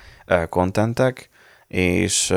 [0.48, 1.30] kontentek,
[1.68, 2.30] és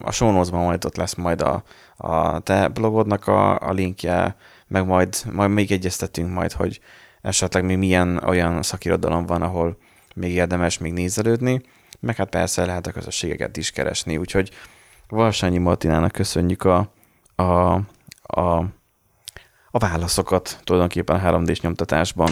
[0.00, 1.62] a show majd ott lesz majd a,
[1.96, 4.36] a te blogodnak a, a linkje,
[4.68, 6.80] meg majd, majd még egyeztetünk majd, hogy
[7.22, 9.76] esetleg még milyen olyan szakirodalom van, ahol
[10.14, 11.62] még érdemes még nézelődni,
[12.00, 14.50] meg hát persze lehet a közösségeket is keresni, úgyhogy
[15.08, 16.92] Valsányi Martinának köszönjük a,
[17.36, 17.80] a
[18.36, 18.58] a,
[19.70, 22.30] a válaszokat tulajdonképpen a 3D-s nyomtatásban.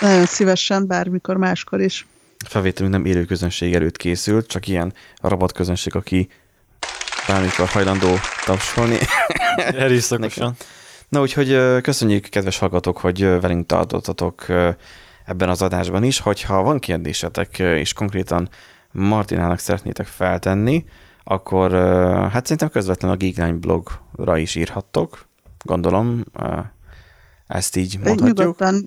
[0.00, 2.06] Nagyon szívesen, bármikor máskor is.
[2.44, 6.28] A felvételünk nem élő közönség előtt készült, csak ilyen rabat közönség, aki
[7.26, 8.14] bármikor hajlandó
[8.44, 8.98] tapsolni.
[9.56, 10.56] Erőszakosan.
[11.08, 14.44] Na, úgyhogy köszönjük, kedves hallgatók, hogy velünk tartottatok
[15.24, 16.20] ebben az adásban is.
[16.20, 18.48] Hogyha van kérdésetek, és konkrétan
[18.90, 20.84] Martinának szeretnétek feltenni,
[21.28, 21.72] akkor
[22.30, 25.26] hát szerintem közvetlenül a Geekline blogra is írhattok,
[25.64, 26.24] gondolom,
[27.46, 28.38] ezt így mondhatjuk.
[28.38, 28.86] Nyugodtan,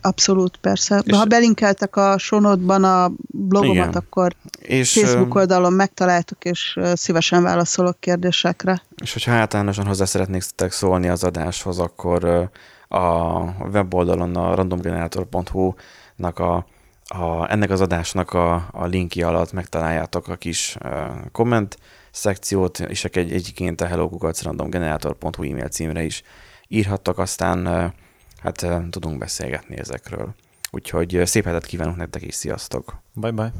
[0.00, 1.02] abszolút, persze.
[1.04, 3.92] És ha belinkeltek a sonotban a blogomat, igen.
[3.92, 8.82] akkor és, Facebook oldalon megtaláltuk, és szívesen válaszolok kérdésekre.
[9.02, 12.50] És hogyha általánosan hozzá szeretnék szólni az adáshoz, akkor
[12.88, 13.38] a
[13.72, 16.66] weboldalon a randomgenerator.hu-nak a
[17.04, 21.78] a, ennek az adásnak a, a linki alatt megtaláljátok a kis uh, komment
[22.10, 26.22] szekciót, és egy, egyébként a hellokukacrandomgenerator.hu e-mail címre is
[26.68, 27.92] írhattak, aztán uh,
[28.42, 30.34] hát uh, tudunk beszélgetni ezekről.
[30.70, 33.02] Úgyhogy szép hetet kívánok nektek, és sziasztok!
[33.12, 33.52] Bye-bye!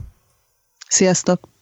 [0.89, 1.54] Sziasztok!